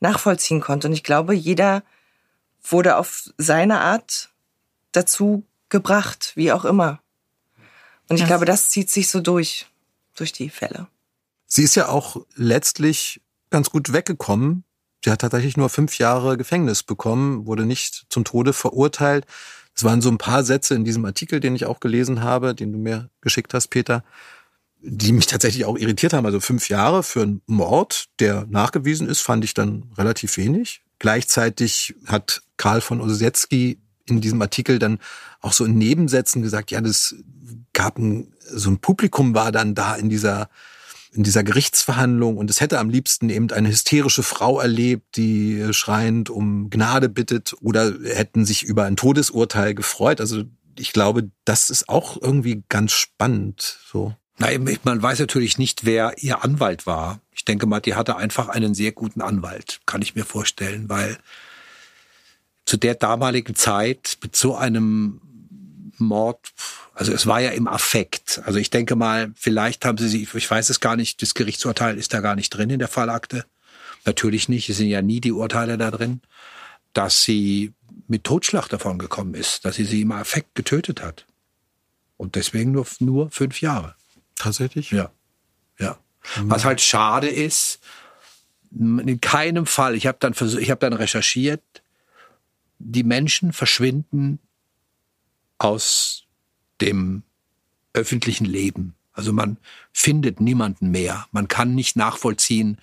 nachvollziehen 0.00 0.60
konnte. 0.60 0.86
Und 0.86 0.94
ich 0.94 1.02
glaube, 1.02 1.34
jeder 1.34 1.82
wurde 2.62 2.96
auf 2.96 3.30
seine 3.36 3.80
Art 3.80 4.30
dazu 4.92 5.44
gebracht, 5.68 6.32
wie 6.36 6.52
auch 6.52 6.64
immer. 6.64 7.00
Und 8.08 8.16
ich 8.16 8.22
ja. 8.22 8.26
glaube, 8.28 8.44
das 8.44 8.70
zieht 8.70 8.90
sich 8.90 9.08
so 9.08 9.20
durch, 9.20 9.66
durch 10.14 10.32
die 10.32 10.48
Fälle. 10.48 10.86
Sie 11.46 11.62
ist 11.62 11.74
ja 11.74 11.88
auch 11.88 12.24
letztlich 12.36 13.20
ganz 13.50 13.70
gut 13.70 13.92
weggekommen. 13.92 14.64
Sie 15.04 15.10
hat 15.10 15.20
tatsächlich 15.20 15.56
nur 15.56 15.68
fünf 15.68 15.98
Jahre 15.98 16.36
Gefängnis 16.36 16.82
bekommen, 16.82 17.46
wurde 17.46 17.66
nicht 17.66 18.06
zum 18.08 18.24
Tode 18.24 18.52
verurteilt. 18.52 19.26
Es 19.74 19.84
waren 19.84 20.00
so 20.00 20.08
ein 20.08 20.18
paar 20.18 20.44
Sätze 20.44 20.74
in 20.74 20.84
diesem 20.84 21.04
Artikel, 21.04 21.40
den 21.40 21.56
ich 21.56 21.66
auch 21.66 21.80
gelesen 21.80 22.22
habe, 22.22 22.54
den 22.54 22.72
du 22.72 22.78
mir 22.78 23.10
geschickt 23.20 23.54
hast, 23.54 23.68
Peter, 23.68 24.04
die 24.80 25.12
mich 25.12 25.26
tatsächlich 25.26 25.64
auch 25.64 25.76
irritiert 25.76 26.12
haben. 26.12 26.26
Also 26.26 26.40
fünf 26.40 26.68
Jahre 26.68 27.02
für 27.02 27.22
einen 27.22 27.42
Mord, 27.46 28.06
der 28.20 28.46
nachgewiesen 28.48 29.08
ist, 29.08 29.20
fand 29.20 29.44
ich 29.44 29.54
dann 29.54 29.90
relativ 29.96 30.36
wenig. 30.36 30.82
Gleichzeitig 30.98 31.94
hat 32.06 32.42
Karl 32.56 32.80
von 32.80 33.00
Osetzky 33.00 33.80
in 34.06 34.20
diesem 34.20 34.40
Artikel 34.42 34.78
dann 34.78 34.98
auch 35.40 35.52
so 35.52 35.64
in 35.64 35.76
Nebensätzen 35.76 36.42
gesagt, 36.42 36.70
ja, 36.70 36.80
das 36.80 37.16
gab 37.72 37.98
ein, 37.98 38.32
so 38.40 38.70
ein 38.70 38.78
Publikum 38.78 39.34
war 39.34 39.50
dann 39.50 39.74
da 39.74 39.96
in 39.96 40.08
dieser 40.08 40.48
in 41.14 41.22
dieser 41.22 41.44
Gerichtsverhandlung 41.44 42.36
und 42.36 42.50
es 42.50 42.60
hätte 42.60 42.78
am 42.78 42.90
liebsten 42.90 43.30
eben 43.30 43.50
eine 43.50 43.68
hysterische 43.68 44.22
Frau 44.22 44.60
erlebt, 44.60 45.16
die 45.16 45.68
schreiend 45.72 46.28
um 46.28 46.70
Gnade 46.70 47.08
bittet 47.08 47.54
oder 47.60 47.94
hätten 48.04 48.44
sich 48.44 48.64
über 48.64 48.84
ein 48.84 48.96
Todesurteil 48.96 49.74
gefreut. 49.74 50.20
Also 50.20 50.44
ich 50.78 50.92
glaube, 50.92 51.30
das 51.44 51.70
ist 51.70 51.88
auch 51.88 52.20
irgendwie 52.20 52.64
ganz 52.68 52.92
spannend, 52.92 53.78
so. 53.90 54.14
Na, 54.38 54.48
man 54.82 55.00
weiß 55.00 55.20
natürlich 55.20 55.58
nicht, 55.58 55.84
wer 55.84 56.14
ihr 56.18 56.42
Anwalt 56.42 56.86
war. 56.86 57.20
Ich 57.30 57.44
denke 57.44 57.66
mal, 57.66 57.78
die 57.78 57.94
hatte 57.94 58.16
einfach 58.16 58.48
einen 58.48 58.74
sehr 58.74 58.90
guten 58.90 59.20
Anwalt, 59.20 59.80
kann 59.86 60.02
ich 60.02 60.16
mir 60.16 60.24
vorstellen, 60.24 60.88
weil 60.88 61.18
zu 62.66 62.76
der 62.76 62.96
damaligen 62.96 63.54
Zeit 63.54 64.18
mit 64.22 64.34
so 64.34 64.56
einem 64.56 65.20
Mord, 65.98 66.52
also 66.94 67.12
es 67.12 67.26
war 67.26 67.40
ja 67.40 67.50
im 67.50 67.68
Affekt. 67.68 68.40
Also 68.44 68.58
ich 68.58 68.70
denke 68.70 68.96
mal, 68.96 69.32
vielleicht 69.36 69.84
haben 69.84 69.98
sie 69.98 70.08
sie, 70.08 70.28
ich 70.32 70.50
weiß 70.50 70.70
es 70.70 70.80
gar 70.80 70.96
nicht, 70.96 71.22
das 71.22 71.34
Gerichtsurteil 71.34 71.98
ist 71.98 72.14
da 72.14 72.20
gar 72.20 72.36
nicht 72.36 72.50
drin 72.50 72.70
in 72.70 72.78
der 72.78 72.88
Fallakte. 72.88 73.44
Natürlich 74.04 74.48
nicht, 74.48 74.68
es 74.68 74.76
sind 74.76 74.88
ja 74.88 75.02
nie 75.02 75.20
die 75.20 75.32
Urteile 75.32 75.78
da 75.78 75.90
drin, 75.90 76.20
dass 76.92 77.22
sie 77.22 77.72
mit 78.06 78.24
Totschlag 78.24 78.68
davon 78.68 78.98
gekommen 78.98 79.34
ist, 79.34 79.64
dass 79.64 79.76
sie 79.76 79.84
sie 79.84 80.02
im 80.02 80.12
Affekt 80.12 80.54
getötet 80.54 81.02
hat. 81.02 81.26
Und 82.16 82.36
deswegen 82.36 82.72
nur, 82.72 82.86
nur 83.00 83.30
fünf 83.30 83.60
Jahre. 83.60 83.94
Tatsächlich? 84.36 84.90
Ja. 84.90 85.10
Ja. 85.78 85.98
Mhm. 86.36 86.50
Was 86.50 86.64
halt 86.64 86.80
schade 86.80 87.28
ist, 87.28 87.80
in 88.70 89.20
keinem 89.20 89.66
Fall, 89.66 89.94
ich 89.94 90.06
habe 90.06 90.18
dann 90.20 90.34
ich 90.58 90.70
habe 90.70 90.80
dann 90.80 90.92
recherchiert, 90.92 91.62
die 92.78 93.04
Menschen 93.04 93.52
verschwinden 93.52 94.40
aus 95.64 96.24
dem 96.80 97.22
öffentlichen 97.94 98.44
Leben. 98.44 98.94
Also 99.12 99.32
man 99.32 99.56
findet 99.92 100.40
niemanden 100.40 100.90
mehr. 100.90 101.26
Man 101.32 101.48
kann 101.48 101.74
nicht 101.74 101.96
nachvollziehen, 101.96 102.78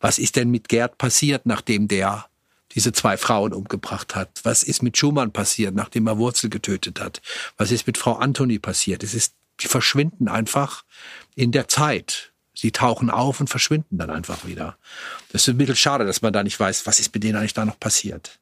was 0.00 0.18
ist 0.18 0.36
denn 0.36 0.50
mit 0.50 0.68
Gerd 0.68 0.98
passiert, 0.98 1.46
nachdem 1.46 1.88
der 1.88 2.26
diese 2.74 2.92
zwei 2.92 3.16
Frauen 3.16 3.52
umgebracht 3.52 4.14
hat? 4.14 4.40
Was 4.44 4.62
ist 4.62 4.82
mit 4.82 4.96
Schumann 4.96 5.32
passiert, 5.32 5.74
nachdem 5.74 6.06
er 6.06 6.18
Wurzel 6.18 6.48
getötet 6.48 7.00
hat? 7.00 7.20
Was 7.56 7.70
ist 7.70 7.86
mit 7.86 7.98
Frau 7.98 8.14
Anthony 8.14 8.58
passiert? 8.58 9.02
Es 9.02 9.14
ist, 9.14 9.34
die 9.60 9.68
verschwinden 9.68 10.28
einfach 10.28 10.84
in 11.34 11.52
der 11.52 11.68
Zeit. 11.68 12.32
Sie 12.54 12.72
tauchen 12.72 13.10
auf 13.10 13.40
und 13.40 13.48
verschwinden 13.48 13.98
dann 13.98 14.10
einfach 14.10 14.46
wieder. 14.46 14.76
Das 15.32 15.42
ist 15.42 15.48
ein 15.48 15.58
bisschen 15.58 15.76
schade, 15.76 16.06
dass 16.06 16.22
man 16.22 16.32
da 16.32 16.42
nicht 16.42 16.58
weiß, 16.58 16.86
was 16.86 17.00
ist 17.00 17.12
mit 17.14 17.22
denen 17.24 17.36
eigentlich 17.36 17.54
da 17.54 17.64
noch 17.64 17.78
passiert. 17.78 18.38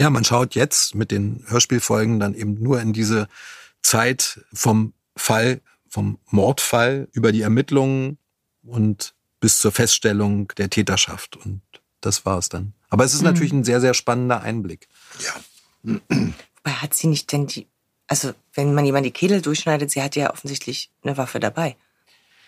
Ja, 0.00 0.08
man 0.08 0.24
schaut 0.24 0.54
jetzt 0.54 0.94
mit 0.94 1.10
den 1.10 1.44
Hörspielfolgen 1.46 2.18
dann 2.20 2.34
eben 2.34 2.54
nur 2.54 2.80
in 2.80 2.94
diese 2.94 3.28
Zeit 3.82 4.40
vom 4.50 4.94
Fall, 5.14 5.60
vom 5.90 6.18
Mordfall 6.30 7.08
über 7.12 7.32
die 7.32 7.42
Ermittlungen 7.42 8.16
und 8.62 9.12
bis 9.40 9.60
zur 9.60 9.72
Feststellung 9.72 10.48
der 10.56 10.70
Täterschaft. 10.70 11.36
Und 11.36 11.60
das 12.00 12.24
war 12.24 12.38
es 12.38 12.48
dann. 12.48 12.72
Aber 12.88 13.04
es 13.04 13.12
ist 13.12 13.20
mhm. 13.20 13.26
natürlich 13.26 13.52
ein 13.52 13.64
sehr, 13.64 13.82
sehr 13.82 13.92
spannender 13.92 14.40
Einblick. 14.40 14.88
Ja. 15.22 15.92
Wobei 16.08 16.72
hat 16.76 16.94
sie 16.94 17.08
nicht 17.08 17.30
denn 17.32 17.46
die, 17.46 17.66
also 18.06 18.32
wenn 18.54 18.72
man 18.72 18.86
jemand 18.86 19.04
die 19.04 19.10
Kehle 19.10 19.42
durchschneidet, 19.42 19.90
sie 19.90 20.02
hat 20.02 20.16
ja 20.16 20.32
offensichtlich 20.32 20.90
eine 21.02 21.18
Waffe 21.18 21.40
dabei. 21.40 21.76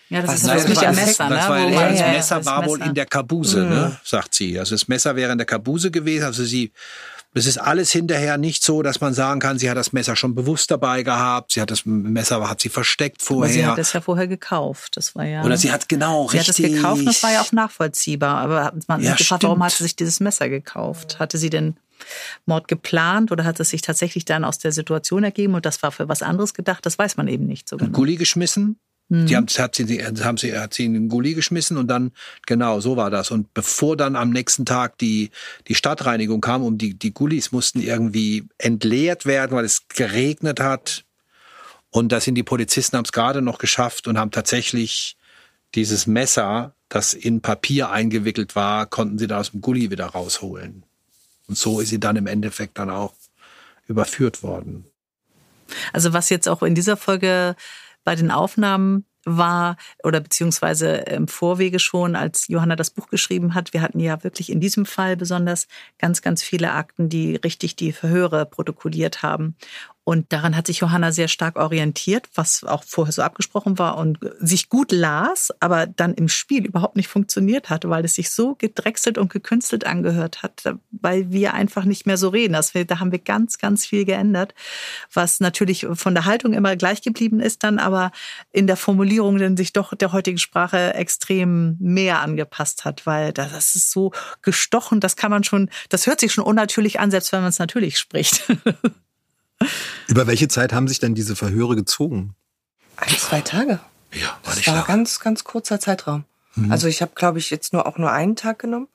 Ja, 0.09 0.21
das 0.21 0.29
Was 0.29 0.35
ist 0.37 0.47
das 0.47 0.67
nicht 0.67 0.87
am 0.87 0.95
Messer, 0.95 1.29
ne? 1.29 1.35
Das, 1.35 1.49
war, 1.49 1.59
ja, 1.59 1.89
das 1.89 1.99
Messer 1.99 2.39
ja, 2.39 2.45
war 2.45 2.61
das 2.61 2.69
wohl 2.69 2.77
Messer. 2.79 2.89
in 2.89 2.95
der 2.95 3.05
Kabuse, 3.05 3.59
ne? 3.59 3.65
mhm. 3.65 3.71
ne? 3.71 3.99
sagt 4.03 4.33
sie. 4.33 4.57
Also 4.57 4.73
das 4.73 4.87
Messer 4.87 5.15
wäre 5.15 5.31
in 5.31 5.37
der 5.37 5.45
Kabuse 5.45 5.91
gewesen. 5.91 6.25
Also 6.25 6.43
sie 6.43 6.71
es 7.35 7.47
ist 7.47 7.57
alles 7.57 7.91
hinterher 7.91 8.37
nicht 8.37 8.63
so, 8.63 8.81
dass 8.83 9.01
man 9.01 9.13
sagen 9.13 9.39
kann, 9.39 9.57
sie 9.57 9.69
hat 9.69 9.77
das 9.77 9.91
Messer 9.91 10.15
schon 10.15 10.35
bewusst 10.35 10.69
dabei 10.69 11.03
gehabt, 11.03 11.53
sie 11.53 11.61
hat 11.61 11.71
das 11.71 11.85
Messer 11.85 12.47
hat 12.47 12.61
sie 12.61 12.69
versteckt 12.69 13.21
vorher. 13.21 13.43
Aber 13.43 13.53
sie 13.53 13.65
hat 13.65 13.79
es 13.79 13.93
ja 13.93 14.01
vorher 14.01 14.27
gekauft, 14.27 14.97
das 14.97 15.15
war 15.15 15.25
ja. 15.25 15.43
Oder 15.43 15.57
sie 15.57 15.71
hat 15.71 15.89
genau 15.89 16.27
sie 16.27 16.37
richtig. 16.37 16.55
Sie 16.55 16.63
hat 16.63 16.71
es 16.71 16.75
gekauft, 16.75 17.07
das 17.07 17.23
war 17.23 17.31
ja 17.31 17.41
auch 17.41 17.51
nachvollziehbar. 17.51 18.37
Aber 18.37 18.73
man 18.87 19.01
ja, 19.01 19.15
gefragt, 19.15 19.43
warum 19.43 19.63
hat 19.63 19.71
sie 19.71 19.83
sich 19.83 19.95
dieses 19.95 20.19
Messer 20.19 20.49
gekauft? 20.49 21.19
Hatte 21.19 21.37
sie 21.37 21.49
den 21.49 21.77
Mord 22.45 22.67
geplant 22.67 23.31
oder 23.31 23.45
hat 23.45 23.59
es 23.59 23.69
sich 23.69 23.81
tatsächlich 23.81 24.25
dann 24.25 24.43
aus 24.43 24.59
der 24.59 24.71
Situation 24.71 25.23
ergeben 25.23 25.55
und 25.55 25.65
das 25.65 25.81
war 25.81 25.91
für 25.91 26.07
was 26.07 26.21
anderes 26.21 26.53
gedacht? 26.53 26.85
Das 26.85 26.99
weiß 26.99 27.17
man 27.17 27.27
eben 27.27 27.45
nicht 27.45 27.67
so 27.67 27.77
genau. 27.77 27.91
Gully 27.91 28.15
geschmissen, 28.15 28.79
Mhm. 29.09 29.25
Die 29.25 29.35
haben, 29.35 29.47
hat 29.47 29.75
sie, 29.75 29.85
haben 30.03 30.37
sie, 30.37 30.57
hat 30.57 30.73
sie 30.73 30.85
in 30.85 30.93
den 30.93 31.09
Gully 31.09 31.33
geschmissen 31.33 31.77
und 31.77 31.87
dann, 31.87 32.11
genau, 32.45 32.79
so 32.79 32.97
war 32.97 33.09
das. 33.09 33.31
Und 33.31 33.53
bevor 33.53 33.97
dann 33.97 34.15
am 34.15 34.29
nächsten 34.29 34.65
Tag 34.65 34.97
die, 34.97 35.31
die 35.67 35.75
Stadtreinigung 35.75 36.41
kam, 36.41 36.63
um 36.63 36.77
die, 36.77 36.93
die 36.93 37.13
Gullis 37.13 37.51
mussten 37.51 37.81
irgendwie 37.81 38.47
entleert 38.57 39.25
werden, 39.25 39.55
weil 39.55 39.65
es 39.65 39.87
geregnet 39.87 40.59
hat. 40.59 41.05
Und 41.89 42.11
da 42.11 42.19
sind 42.19 42.35
die 42.35 42.43
Polizisten 42.43 42.97
haben 42.97 43.05
es 43.05 43.11
gerade 43.11 43.41
noch 43.41 43.59
geschafft 43.59 44.07
und 44.07 44.17
haben 44.17 44.31
tatsächlich 44.31 45.15
dieses 45.75 46.07
Messer, 46.07 46.73
das 46.89 47.13
in 47.13 47.41
Papier 47.41 47.89
eingewickelt 47.89 48.55
war, 48.55 48.85
konnten 48.85 49.17
sie 49.17 49.27
da 49.27 49.39
aus 49.39 49.51
dem 49.51 49.61
Gully 49.61 49.91
wieder 49.91 50.07
rausholen. 50.07 50.83
Und 51.47 51.57
so 51.57 51.79
ist 51.79 51.89
sie 51.89 51.99
dann 51.99 52.15
im 52.15 52.27
Endeffekt 52.27 52.77
dann 52.77 52.89
auch 52.89 53.13
überführt 53.87 54.43
worden. 54.43 54.85
Also 55.91 56.13
was 56.13 56.29
jetzt 56.29 56.47
auch 56.47 56.63
in 56.63 56.75
dieser 56.75 56.97
Folge 56.97 57.55
bei 58.03 58.15
den 58.15 58.31
Aufnahmen 58.31 59.05
war 59.25 59.77
oder 60.03 60.19
beziehungsweise 60.19 60.95
im 60.95 61.27
Vorwege 61.27 61.79
schon, 61.79 62.15
als 62.15 62.47
Johanna 62.47 62.75
das 62.75 62.89
Buch 62.89 63.07
geschrieben 63.07 63.53
hat. 63.53 63.73
Wir 63.73 63.81
hatten 63.81 63.99
ja 63.99 64.23
wirklich 64.23 64.51
in 64.51 64.59
diesem 64.59 64.85
Fall 64.85 65.15
besonders 65.15 65.67
ganz, 65.97 66.21
ganz 66.21 66.43
viele 66.43 66.73
Akten, 66.73 67.09
die 67.09 67.35
richtig 67.35 67.75
die 67.75 67.93
Verhöre 67.93 68.45
protokolliert 68.45 69.23
haben. 69.23 69.55
Und 70.05 70.33
daran 70.33 70.57
hat 70.57 70.67
sich 70.67 70.79
Johanna 70.79 71.13
sehr 71.13 71.29
stark 71.29 71.55
orientiert, 71.55 72.27
was 72.35 72.65
auch 72.65 72.83
vorher 72.83 73.13
so 73.13 73.21
abgesprochen 73.21 73.79
war 73.79 73.97
und 73.97 74.19
sich 74.39 74.67
gut 74.67 74.91
las, 74.91 75.49
aber 75.61 75.87
dann 75.87 76.13
im 76.13 76.27
Spiel 76.27 76.65
überhaupt 76.65 76.97
nicht 76.97 77.07
funktioniert 77.07 77.69
hatte, 77.69 77.89
weil 77.89 78.03
es 78.03 78.15
sich 78.15 78.29
so 78.29 78.55
gedrechselt 78.55 79.17
und 79.17 79.31
gekünstelt 79.31 79.85
angehört 79.85 80.43
hat, 80.43 80.63
weil 80.91 81.31
wir 81.31 81.53
einfach 81.53 81.85
nicht 81.85 82.05
mehr 82.05 82.17
so 82.17 82.29
reden. 82.29 82.53
Das, 82.53 82.73
da 82.73 82.99
haben 82.99 83.13
wir 83.13 83.19
ganz, 83.19 83.59
ganz 83.59 83.85
viel 83.85 84.03
geändert, 84.03 84.53
was 85.13 85.39
natürlich 85.39 85.87
von 85.93 86.13
der 86.13 86.25
Haltung 86.25 86.53
immer 86.53 86.75
gleich 86.75 87.01
geblieben 87.01 87.39
ist, 87.39 87.63
dann 87.63 87.79
aber 87.79 88.11
in 88.51 88.67
der 88.67 88.77
Formulierung 88.77 89.37
dann 89.37 89.55
sich 89.55 89.71
doch 89.71 89.95
der 89.95 90.11
heutigen 90.11 90.37
Sprache 90.37 90.95
extrem 90.95 91.77
mehr 91.79 92.19
angepasst 92.19 92.83
hat, 92.83 93.05
weil 93.05 93.31
das 93.31 93.75
ist 93.75 93.91
so 93.91 94.11
gestochen, 94.41 94.99
das 94.99 95.15
kann 95.15 95.31
man 95.31 95.45
schon, 95.45 95.69
das 95.87 96.07
hört 96.07 96.19
sich 96.19 96.33
schon 96.33 96.43
unnatürlich 96.43 96.99
an, 96.99 97.09
selbst 97.09 97.31
wenn 97.31 97.39
man 97.39 97.49
es 97.49 97.59
natürlich 97.59 97.97
spricht. 97.97 98.43
Über 100.07 100.27
welche 100.27 100.47
Zeit 100.47 100.73
haben 100.73 100.87
sich 100.87 100.99
denn 100.99 101.15
diese 101.15 101.35
Verhöre 101.35 101.75
gezogen? 101.75 102.35
Ein, 102.97 103.09
zwei 103.09 103.41
Tage. 103.41 103.79
Ja, 104.11 104.27
war 104.27 104.37
das 104.45 104.55
nicht 104.57 104.67
war 104.67 104.75
lang. 104.75 104.85
ganz, 104.85 105.19
ganz 105.19 105.43
kurzer 105.43 105.79
Zeitraum. 105.79 106.25
Mhm. 106.55 106.71
Also 106.71 106.87
ich 106.87 107.01
habe, 107.01 107.13
glaube 107.15 107.39
ich, 107.39 107.49
jetzt 107.49 107.73
nur 107.73 107.87
auch 107.87 107.97
nur 107.97 108.11
einen 108.11 108.35
Tag 108.35 108.59
genommen 108.59 108.87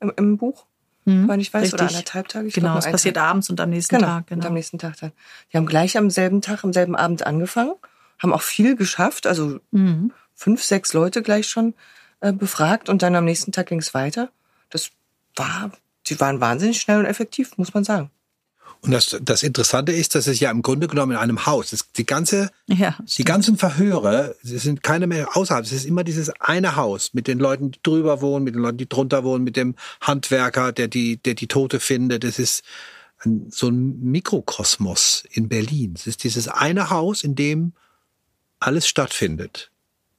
im, 0.00 0.12
im 0.16 0.36
Buch. 0.36 0.66
Mhm, 1.04 1.28
weil 1.28 1.40
ich 1.40 1.54
weiß, 1.54 1.62
Richtig. 1.62 1.80
oder 1.80 1.88
anderthalb 1.88 2.28
Tage. 2.28 2.48
Ich 2.48 2.54
genau, 2.54 2.76
es 2.76 2.90
passiert 2.90 3.14
Tag. 3.14 3.24
abends 3.24 3.48
und 3.48 3.60
am 3.60 3.70
nächsten 3.70 3.96
genau, 3.96 4.08
Tag. 4.08 4.26
Genau, 4.26 4.40
und 4.40 4.46
am 4.46 4.54
nächsten 4.54 4.78
Tag 4.78 4.96
dann. 5.00 5.12
Die 5.52 5.56
haben 5.56 5.66
gleich 5.66 5.96
am 5.96 6.10
selben 6.10 6.42
Tag, 6.42 6.64
am 6.64 6.72
selben 6.72 6.96
Abend 6.96 7.24
angefangen, 7.24 7.74
haben 8.18 8.32
auch 8.32 8.42
viel 8.42 8.74
geschafft, 8.74 9.26
also 9.26 9.60
mhm. 9.70 10.12
fünf, 10.34 10.64
sechs 10.64 10.92
Leute 10.94 11.22
gleich 11.22 11.48
schon 11.48 11.74
äh, 12.20 12.32
befragt 12.32 12.88
und 12.88 13.02
dann 13.02 13.14
am 13.14 13.24
nächsten 13.24 13.52
Tag 13.52 13.66
ging 13.68 13.78
es 13.78 13.94
weiter. 13.94 14.30
Das 14.70 14.90
war, 15.36 15.70
die 16.08 16.18
waren 16.18 16.40
wahnsinnig 16.40 16.80
schnell 16.80 16.98
und 16.98 17.06
effektiv, 17.06 17.56
muss 17.56 17.72
man 17.72 17.84
sagen. 17.84 18.10
Und 18.80 18.92
das, 18.92 19.16
das 19.22 19.42
Interessante 19.42 19.92
ist, 19.92 20.14
dass 20.14 20.26
es 20.26 20.40
ja 20.40 20.50
im 20.50 20.62
Grunde 20.62 20.86
genommen 20.86 21.12
in 21.12 21.18
einem 21.18 21.46
Haus, 21.46 21.70
das, 21.70 21.90
die 21.92 22.06
ganze, 22.06 22.50
Ja, 22.66 22.96
die 23.18 23.24
ganzen 23.24 23.56
Verhöre, 23.56 24.36
es 24.42 24.62
sind 24.62 24.82
keine 24.82 25.06
mehr 25.06 25.36
außerhalb, 25.36 25.64
es 25.64 25.72
ist 25.72 25.86
immer 25.86 26.04
dieses 26.04 26.30
eine 26.40 26.76
Haus 26.76 27.14
mit 27.14 27.26
den 27.26 27.38
Leuten, 27.38 27.72
die 27.72 27.80
drüber 27.82 28.20
wohnen, 28.20 28.44
mit 28.44 28.54
den 28.54 28.62
Leuten, 28.62 28.78
die 28.78 28.88
drunter 28.88 29.24
wohnen, 29.24 29.44
mit 29.44 29.56
dem 29.56 29.74
Handwerker, 30.00 30.72
der 30.72 30.88
die, 30.88 31.16
der 31.16 31.34
die 31.34 31.48
Tote 31.48 31.80
findet. 31.80 32.24
Es 32.24 32.38
ist 32.38 32.62
ein, 33.24 33.48
so 33.50 33.68
ein 33.68 34.00
Mikrokosmos 34.00 35.24
in 35.30 35.48
Berlin. 35.48 35.94
Es 35.96 36.06
ist 36.06 36.24
dieses 36.24 36.48
eine 36.48 36.90
Haus, 36.90 37.24
in 37.24 37.34
dem 37.34 37.72
alles 38.60 38.86
stattfindet. 38.86 39.70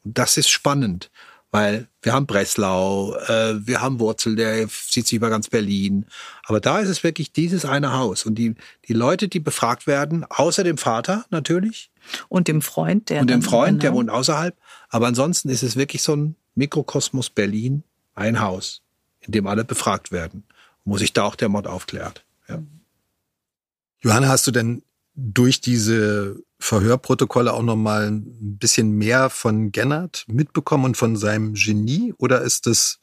Und 0.04 0.17
das 0.17 0.38
ist 0.38 0.50
spannend, 0.50 1.10
weil 1.58 1.88
wir 2.04 2.13
haben 2.13 2.28
Breslau, 2.28 3.15
äh, 3.15 3.65
wir 3.65 3.82
haben 3.82 4.00
Wurzel, 4.00 4.36
der 4.36 4.67
zieht 4.70 5.08
sich 5.08 5.15
über 5.15 5.30
ganz 5.30 5.50
Berlin. 5.50 6.06
Aber 6.43 6.60
da 6.60 6.80
ist 6.80 6.89
es 6.89 7.04
wirklich 7.04 7.32
dieses 7.32 7.65
eine 7.65 7.93
Haus. 7.93 8.26
Und 8.26 8.36
die, 8.36 8.54
die 8.88 8.93
Leute, 8.93 9.28
die 9.28 9.39
befragt 9.39 9.88
werden, 9.88 10.24
außer 10.30 10.63
dem 10.63 10.78
Vater 10.78 11.26
natürlich 11.32 11.89
Und 12.30 12.48
dem 12.48 12.62
Freund, 12.62 13.10
der 13.10 13.22
und 13.22 13.30
dem 13.30 13.41
Freund, 13.41 13.82
der 13.82 13.89
genau. 13.89 14.00
wohnt 14.00 14.10
außerhalb. 14.12 14.56
Aber 14.89 15.08
ansonsten 15.08 15.50
ist 15.50 15.63
es 15.63 15.76
wirklich 15.76 16.04
so 16.04 16.15
ein 16.15 16.36
Mikrokosmos 16.54 17.32
Berlin, 17.32 17.84
ein 18.13 18.39
Haus, 18.39 18.84
in 19.22 19.32
dem 19.32 19.48
alle 19.48 19.65
befragt 19.65 20.12
werden, 20.12 20.43
wo 20.86 20.98
sich 20.98 21.12
da 21.12 21.24
auch 21.24 21.36
der 21.36 21.50
Mord 21.50 21.65
aufklärt. 21.65 22.24
Ja. 22.48 22.62
Johanna, 24.02 24.28
hast 24.28 24.46
du 24.46 24.52
denn 24.52 24.84
durch 25.18 25.62
diese 25.62 26.40
Verhörprotokolle 26.60 27.52
auch 27.52 27.64
noch 27.64 27.76
mal 27.76 28.08
ein 28.08 28.58
bisschen 28.58 28.92
mehr 28.92 29.32
von 29.32 29.72
Gennard 29.72 30.26
mitbekommen 30.28 30.86
und 30.86 30.98
von 30.98 31.18
seinem 31.18 31.56
Genie? 31.56 32.14
Oder 32.18 32.42
ist 32.42 32.68
das, 32.68 33.00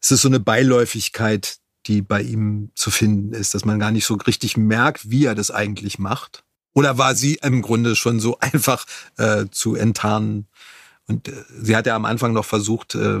ist 0.00 0.10
das 0.10 0.20
so 0.20 0.28
eine 0.28 0.40
Beiläufigkeit, 0.40 1.58
die 1.86 2.02
bei 2.02 2.22
ihm 2.22 2.72
zu 2.74 2.90
finden 2.90 3.32
ist, 3.32 3.54
dass 3.54 3.64
man 3.64 3.78
gar 3.78 3.92
nicht 3.92 4.04
so 4.04 4.14
richtig 4.14 4.56
merkt, 4.56 5.10
wie 5.10 5.24
er 5.24 5.36
das 5.36 5.52
eigentlich 5.52 6.00
macht? 6.00 6.44
Oder 6.74 6.98
war 6.98 7.14
sie 7.14 7.38
im 7.42 7.62
Grunde 7.62 7.94
schon 7.94 8.18
so 8.18 8.38
einfach 8.40 8.84
äh, 9.16 9.46
zu 9.50 9.76
enttarnen? 9.76 10.48
Und 11.06 11.28
äh, 11.28 11.44
sie 11.60 11.76
hat 11.76 11.86
ja 11.86 11.94
am 11.94 12.04
Anfang 12.04 12.32
noch 12.32 12.44
versucht, 12.44 12.96
äh, 12.96 13.20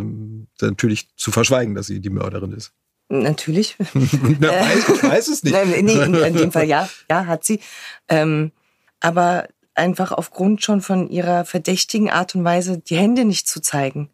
natürlich 0.60 1.08
zu 1.16 1.30
verschweigen, 1.30 1.76
dass 1.76 1.86
sie 1.86 2.00
die 2.00 2.10
Mörderin 2.10 2.52
ist. 2.52 2.72
Natürlich. 3.08 3.76
Na, 3.94 4.48
weiß, 4.50 4.88
ich 4.88 5.02
weiß 5.02 5.28
es 5.28 5.42
nicht. 5.42 5.52
Nein, 5.54 5.84
nee, 5.84 6.02
in, 6.02 6.36
dem 6.36 6.52
Fall 6.52 6.66
ja, 6.66 6.88
ja, 7.10 7.26
hat 7.26 7.44
sie. 7.44 7.60
Ähm, 8.08 8.52
aber 9.00 9.48
einfach 9.74 10.12
aufgrund 10.12 10.62
schon 10.62 10.80
von 10.82 11.08
ihrer 11.08 11.44
verdächtigen 11.44 12.10
Art 12.10 12.34
und 12.34 12.44
Weise, 12.44 12.78
die 12.78 12.96
Hände 12.96 13.24
nicht 13.24 13.48
zu 13.48 13.60
zeigen. 13.60 14.10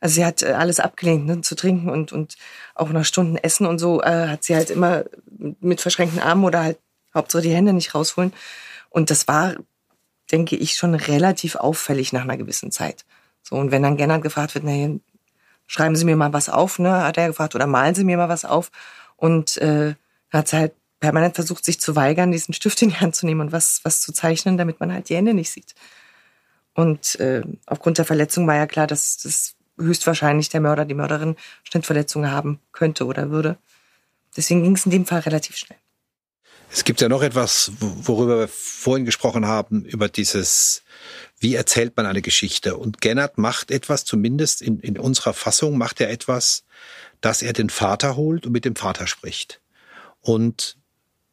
Also 0.00 0.16
sie 0.16 0.24
hat 0.24 0.42
äh, 0.42 0.52
alles 0.52 0.80
abgelehnt, 0.80 1.26
ne, 1.26 1.40
zu 1.42 1.54
trinken 1.54 1.88
und, 1.88 2.12
und 2.12 2.36
auch 2.74 2.88
nach 2.88 3.04
Stunden 3.04 3.36
Essen 3.36 3.66
und 3.66 3.78
so 3.78 4.02
äh, 4.02 4.28
hat 4.28 4.42
sie 4.42 4.56
halt 4.56 4.70
immer 4.70 5.04
mit 5.60 5.80
verschränkten 5.80 6.20
Armen 6.20 6.44
oder 6.44 6.64
halt 6.64 6.78
Hauptsache 7.14 7.42
die 7.42 7.54
Hände 7.54 7.72
nicht 7.72 7.94
rausholen. 7.94 8.32
Und 8.90 9.10
das 9.10 9.28
war, 9.28 9.54
denke 10.32 10.56
ich, 10.56 10.74
schon 10.74 10.94
relativ 10.94 11.54
auffällig 11.56 12.12
nach 12.12 12.22
einer 12.22 12.36
gewissen 12.36 12.72
Zeit. 12.72 13.04
So, 13.42 13.56
und 13.56 13.70
wenn 13.70 13.82
dann 13.82 13.96
Gennard 13.96 14.22
gefragt 14.22 14.54
wird, 14.54 14.64
na, 14.64 14.98
schreiben 15.72 15.96
Sie 15.96 16.04
mir 16.04 16.16
mal 16.16 16.34
was 16.34 16.50
auf, 16.50 16.78
ne, 16.78 17.02
hat 17.02 17.16
er 17.16 17.28
gefragt, 17.28 17.54
oder 17.54 17.66
malen 17.66 17.94
Sie 17.94 18.04
mir 18.04 18.18
mal 18.18 18.28
was 18.28 18.44
auf. 18.44 18.70
Und 19.16 19.56
äh, 19.56 19.94
hat 20.30 20.52
halt 20.52 20.74
permanent 21.00 21.34
versucht, 21.34 21.64
sich 21.64 21.80
zu 21.80 21.96
weigern, 21.96 22.30
diesen 22.30 22.52
Stift 22.52 22.82
in 22.82 22.90
die 22.90 22.96
Hand 22.96 23.16
zu 23.16 23.24
nehmen 23.24 23.40
und 23.40 23.52
was, 23.52 23.80
was 23.82 24.02
zu 24.02 24.12
zeichnen, 24.12 24.58
damit 24.58 24.80
man 24.80 24.92
halt 24.92 25.08
die 25.08 25.16
Hände 25.16 25.32
nicht 25.32 25.50
sieht. 25.50 25.74
Und 26.74 27.18
äh, 27.20 27.42
aufgrund 27.64 27.96
der 27.96 28.04
Verletzung 28.04 28.46
war 28.46 28.56
ja 28.56 28.66
klar, 28.66 28.86
dass 28.86 29.16
das 29.16 29.54
höchstwahrscheinlich 29.78 30.50
der 30.50 30.60
Mörder, 30.60 30.84
die 30.84 30.94
Mörderin 30.94 31.36
Schnittverletzungen 31.64 32.30
haben 32.30 32.60
könnte 32.72 33.06
oder 33.06 33.30
würde. 33.30 33.56
Deswegen 34.36 34.62
ging 34.62 34.76
es 34.76 34.84
in 34.84 34.90
dem 34.90 35.06
Fall 35.06 35.20
relativ 35.20 35.56
schnell. 35.56 35.78
Es 36.70 36.84
gibt 36.84 37.00
ja 37.00 37.08
noch 37.08 37.22
etwas, 37.22 37.72
worüber 37.80 38.40
wir 38.40 38.48
vorhin 38.48 39.06
gesprochen 39.06 39.46
haben, 39.46 39.86
über 39.86 40.08
dieses, 40.08 40.81
wie 41.38 41.54
erzählt 41.54 41.96
man 41.96 42.06
eine 42.06 42.22
Geschichte. 42.22 42.76
Und 42.76 43.00
Gennard 43.00 43.38
macht 43.38 43.70
etwas, 43.70 44.04
zumindest 44.04 44.62
in, 44.62 44.80
in 44.80 44.98
unserer 44.98 45.32
Fassung, 45.32 45.78
macht 45.78 46.00
er 46.00 46.10
etwas, 46.10 46.64
dass 47.20 47.42
er 47.42 47.52
den 47.52 47.70
Vater 47.70 48.16
holt 48.16 48.46
und 48.46 48.52
mit 48.52 48.64
dem 48.64 48.76
Vater 48.76 49.06
spricht. 49.06 49.60
Und 50.20 50.76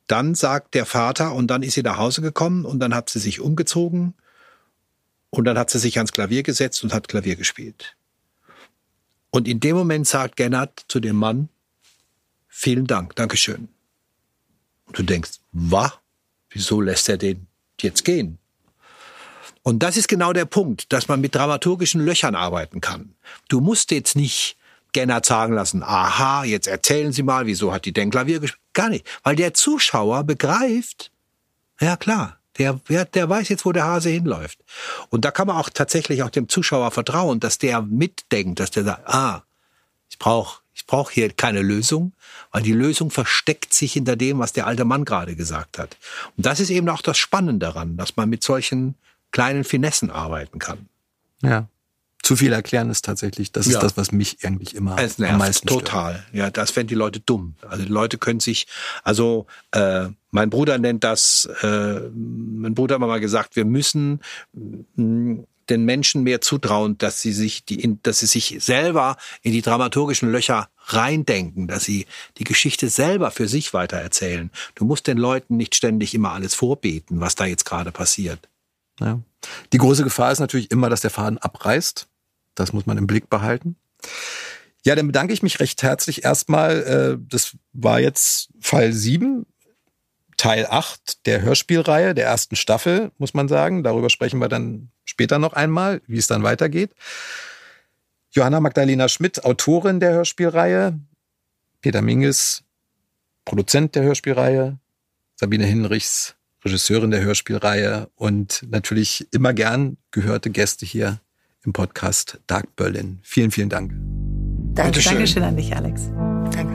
dann 0.07 0.33
sagt 0.33 0.73
der 0.73 0.85
Vater, 0.85 1.33
und 1.33 1.47
dann 1.47 1.61
ist 1.61 1.75
sie 1.75 1.83
nach 1.83 1.97
Hause 1.97 2.21
gekommen 2.21 2.65
und 2.65 2.79
dann 2.79 2.95
hat 2.95 3.09
sie 3.09 3.19
sich 3.19 3.39
umgezogen 3.39 4.15
und 5.29 5.45
dann 5.45 5.57
hat 5.57 5.69
sie 5.69 5.79
sich 5.79 5.97
ans 5.97 6.11
Klavier 6.11 6.43
gesetzt 6.43 6.83
und 6.83 6.93
hat 6.93 7.07
Klavier 7.07 7.35
gespielt. 7.35 7.95
Und 9.29 9.47
in 9.47 9.59
dem 9.59 9.75
Moment 9.75 10.07
sagt 10.07 10.35
Gennard 10.35 10.85
zu 10.87 10.99
dem 10.99 11.15
Mann, 11.15 11.49
vielen 12.47 12.87
Dank, 12.87 13.15
Dankeschön. 13.15 13.69
Und 14.85 14.97
du 14.97 15.03
denkst, 15.03 15.39
was? 15.51 15.91
Wieso 16.49 16.81
lässt 16.81 17.07
er 17.09 17.17
den 17.17 17.45
jetzt 17.79 18.03
gehen? 18.03 18.38
Und 19.69 19.83
das 19.83 19.97
ist 19.97 20.07
genau 20.07 20.33
der 20.33 20.45
Punkt, 20.45 20.91
dass 20.91 21.09
man 21.09 21.21
mit 21.21 21.35
dramaturgischen 21.35 22.03
Löchern 22.03 22.33
arbeiten 22.33 22.81
kann. 22.81 23.13
Du 23.49 23.59
musst 23.59 23.91
jetzt 23.91 24.15
nicht 24.15 24.57
Gennard 24.93 25.27
sagen 25.27 25.53
lassen, 25.53 25.83
aha, 25.83 26.43
jetzt 26.43 26.65
erzählen 26.65 27.11
Sie 27.11 27.21
mal, 27.21 27.45
wieso 27.45 27.71
hat 27.71 27.85
die 27.85 27.93
denn 27.93 28.09
Klavier 28.09 28.39
gespielt? 28.39 28.63
Gar 28.73 28.89
nicht. 28.89 29.05
Weil 29.21 29.35
der 29.35 29.53
Zuschauer 29.53 30.23
begreift, 30.23 31.11
ja 31.79 31.97
klar, 31.97 32.39
der, 32.57 32.79
der, 32.89 33.05
der 33.05 33.29
weiß 33.29 33.47
jetzt, 33.49 33.63
wo 33.63 33.71
der 33.71 33.83
Hase 33.83 34.09
hinläuft. 34.09 34.57
Und 35.11 35.23
da 35.23 35.29
kann 35.29 35.45
man 35.45 35.57
auch 35.57 35.69
tatsächlich 35.69 36.23
auch 36.23 36.31
dem 36.31 36.49
Zuschauer 36.49 36.89
vertrauen, 36.89 37.39
dass 37.39 37.59
der 37.59 37.83
mitdenkt, 37.83 38.59
dass 38.59 38.71
der 38.71 38.85
sagt, 38.85 39.07
ah, 39.07 39.43
ich 40.09 40.17
brauche 40.17 40.61
ich 40.73 40.87
brauch 40.87 41.11
hier 41.11 41.29
keine 41.29 41.61
Lösung, 41.61 42.13
weil 42.51 42.63
die 42.63 42.73
Lösung 42.73 43.11
versteckt 43.11 43.73
sich 43.73 43.93
hinter 43.93 44.15
dem, 44.15 44.39
was 44.39 44.53
der 44.53 44.65
alte 44.65 44.85
Mann 44.85 45.05
gerade 45.05 45.35
gesagt 45.35 45.77
hat. 45.77 45.97
Und 46.37 46.45
das 46.47 46.59
ist 46.59 46.69
eben 46.69 46.89
auch 46.89 47.01
das 47.01 47.17
Spannende 47.19 47.67
daran, 47.67 47.97
dass 47.97 48.15
man 48.15 48.29
mit 48.29 48.43
solchen 48.43 48.95
kleinen 49.31 49.63
Finessen 49.63 50.09
arbeiten 50.11 50.59
kann. 50.59 50.87
Ja. 51.41 51.67
Zu 52.21 52.35
viel 52.35 52.51
erklären 52.51 52.89
ist 52.89 53.05
tatsächlich, 53.05 53.51
das 53.53 53.65
ist 53.65 53.73
Ja. 53.73 53.79
das, 53.79 53.95
was 53.95 54.11
mich 54.11 54.37
eigentlich 54.45 54.75
immer 54.75 54.97
Es 54.99 55.17
am 55.19 55.25
nervt 55.25 55.39
meisten 55.39 55.67
stört. 55.69 55.85
total. 55.85 56.25
Ja, 56.33 56.51
das 56.51 56.69
fänden 56.71 56.89
die 56.89 56.95
Leute 56.95 57.21
dumm. 57.21 57.55
Also 57.67 57.83
die 57.85 57.89
Leute 57.91 58.17
können 58.17 58.39
sich, 58.41 58.67
also 59.03 59.47
äh, 59.71 60.07
mein 60.31 60.49
Bruder 60.49 60.77
nennt 60.77 61.03
das, 61.03 61.49
äh, 61.61 61.99
mein 62.13 62.75
Bruder 62.75 62.95
hat 62.95 62.99
mal 62.99 63.19
gesagt, 63.21 63.55
wir 63.55 63.65
müssen 63.65 64.19
mh, 64.95 65.43
den 65.69 65.85
Menschen 65.85 66.23
mehr 66.23 66.41
zutrauen, 66.41 66.97
dass 66.97 67.21
sie 67.21 67.31
sich 67.31 67.63
die, 67.63 67.79
in, 67.79 67.99
dass 68.03 68.19
sie 68.19 68.25
sich 68.25 68.57
selber 68.59 69.15
in 69.41 69.53
die 69.53 69.61
dramaturgischen 69.61 70.29
Löcher 70.31 70.67
reindenken, 70.87 71.67
dass 71.67 71.83
sie 71.85 72.05
die 72.37 72.43
Geschichte 72.43 72.89
selber 72.89 73.31
für 73.31 73.47
sich 73.47 73.73
weitererzählen. 73.73 74.51
Du 74.75 74.83
musst 74.85 75.07
den 75.07 75.17
Leuten 75.17 75.57
nicht 75.57 75.75
ständig 75.75 76.13
immer 76.15 76.33
alles 76.33 76.53
vorbeten, 76.53 77.21
was 77.21 77.35
da 77.35 77.45
jetzt 77.45 77.65
gerade 77.65 77.91
passiert. 77.91 78.49
Ja. 78.99 79.19
Die 79.73 79.77
große 79.77 80.03
Gefahr 80.03 80.31
ist 80.31 80.39
natürlich 80.39 80.71
immer, 80.71 80.89
dass 80.89 81.01
der 81.01 81.11
Faden 81.11 81.37
abreißt. 81.37 82.07
Das 82.55 82.73
muss 82.73 82.85
man 82.85 82.97
im 82.97 83.07
Blick 83.07 83.29
behalten. 83.29 83.75
Ja, 84.85 84.95
dann 84.95 85.07
bedanke 85.07 85.33
ich 85.33 85.43
mich 85.43 85.59
recht 85.59 85.83
herzlich 85.83 86.23
erstmal. 86.23 86.83
Äh, 86.83 87.25
das 87.29 87.57
war 87.73 87.99
jetzt 87.99 88.49
Fall 88.59 88.93
7, 88.93 89.45
Teil 90.37 90.67
8 90.69 91.25
der 91.25 91.41
Hörspielreihe, 91.41 92.15
der 92.15 92.25
ersten 92.25 92.55
Staffel, 92.55 93.11
muss 93.17 93.33
man 93.33 93.47
sagen. 93.49 93.83
Darüber 93.83 94.09
sprechen 94.09 94.39
wir 94.39 94.47
dann 94.47 94.89
später 95.03 95.37
noch 95.37 95.53
einmal, 95.53 96.01
wie 96.07 96.17
es 96.17 96.27
dann 96.27 96.43
weitergeht. 96.43 96.91
Johanna 98.31 98.61
Magdalena 98.61 99.09
Schmidt, 99.09 99.43
Autorin 99.43 99.99
der 99.99 100.11
Hörspielreihe. 100.13 100.97
Peter 101.81 102.01
Minges, 102.01 102.63
Produzent 103.43 103.95
der 103.95 104.03
Hörspielreihe. 104.03 104.79
Sabine 105.35 105.65
Hinrichs, 105.65 106.35
Regisseurin 106.63 107.11
der 107.11 107.21
Hörspielreihe 107.21 108.09
und 108.15 108.65
natürlich 108.69 109.27
immer 109.31 109.53
gern 109.53 109.97
gehörte 110.11 110.49
Gäste 110.49 110.85
hier 110.85 111.19
im 111.63 111.71
Podcast 111.73 112.39
Dark 112.47 112.75
Berlin. 112.75 113.19
Vielen, 113.23 113.51
vielen 113.51 113.69
Dank. 113.69 113.93
Danke. 114.73 115.01
Dankeschön 115.01 115.43
an 115.43 115.55
dich, 115.55 115.75
Alex. 115.75 116.09
Danke. 116.51 116.73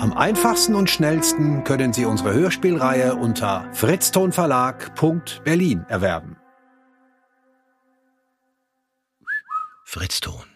Am 0.00 0.12
einfachsten 0.14 0.74
und 0.74 0.88
schnellsten 0.88 1.62
können 1.64 1.92
Sie 1.92 2.06
unsere 2.06 2.32
Hörspielreihe 2.32 3.16
unter 3.16 3.68
fritztonverlag.berlin 3.72 5.84
erwerben. 5.88 6.36
Fritzton. 9.84 10.49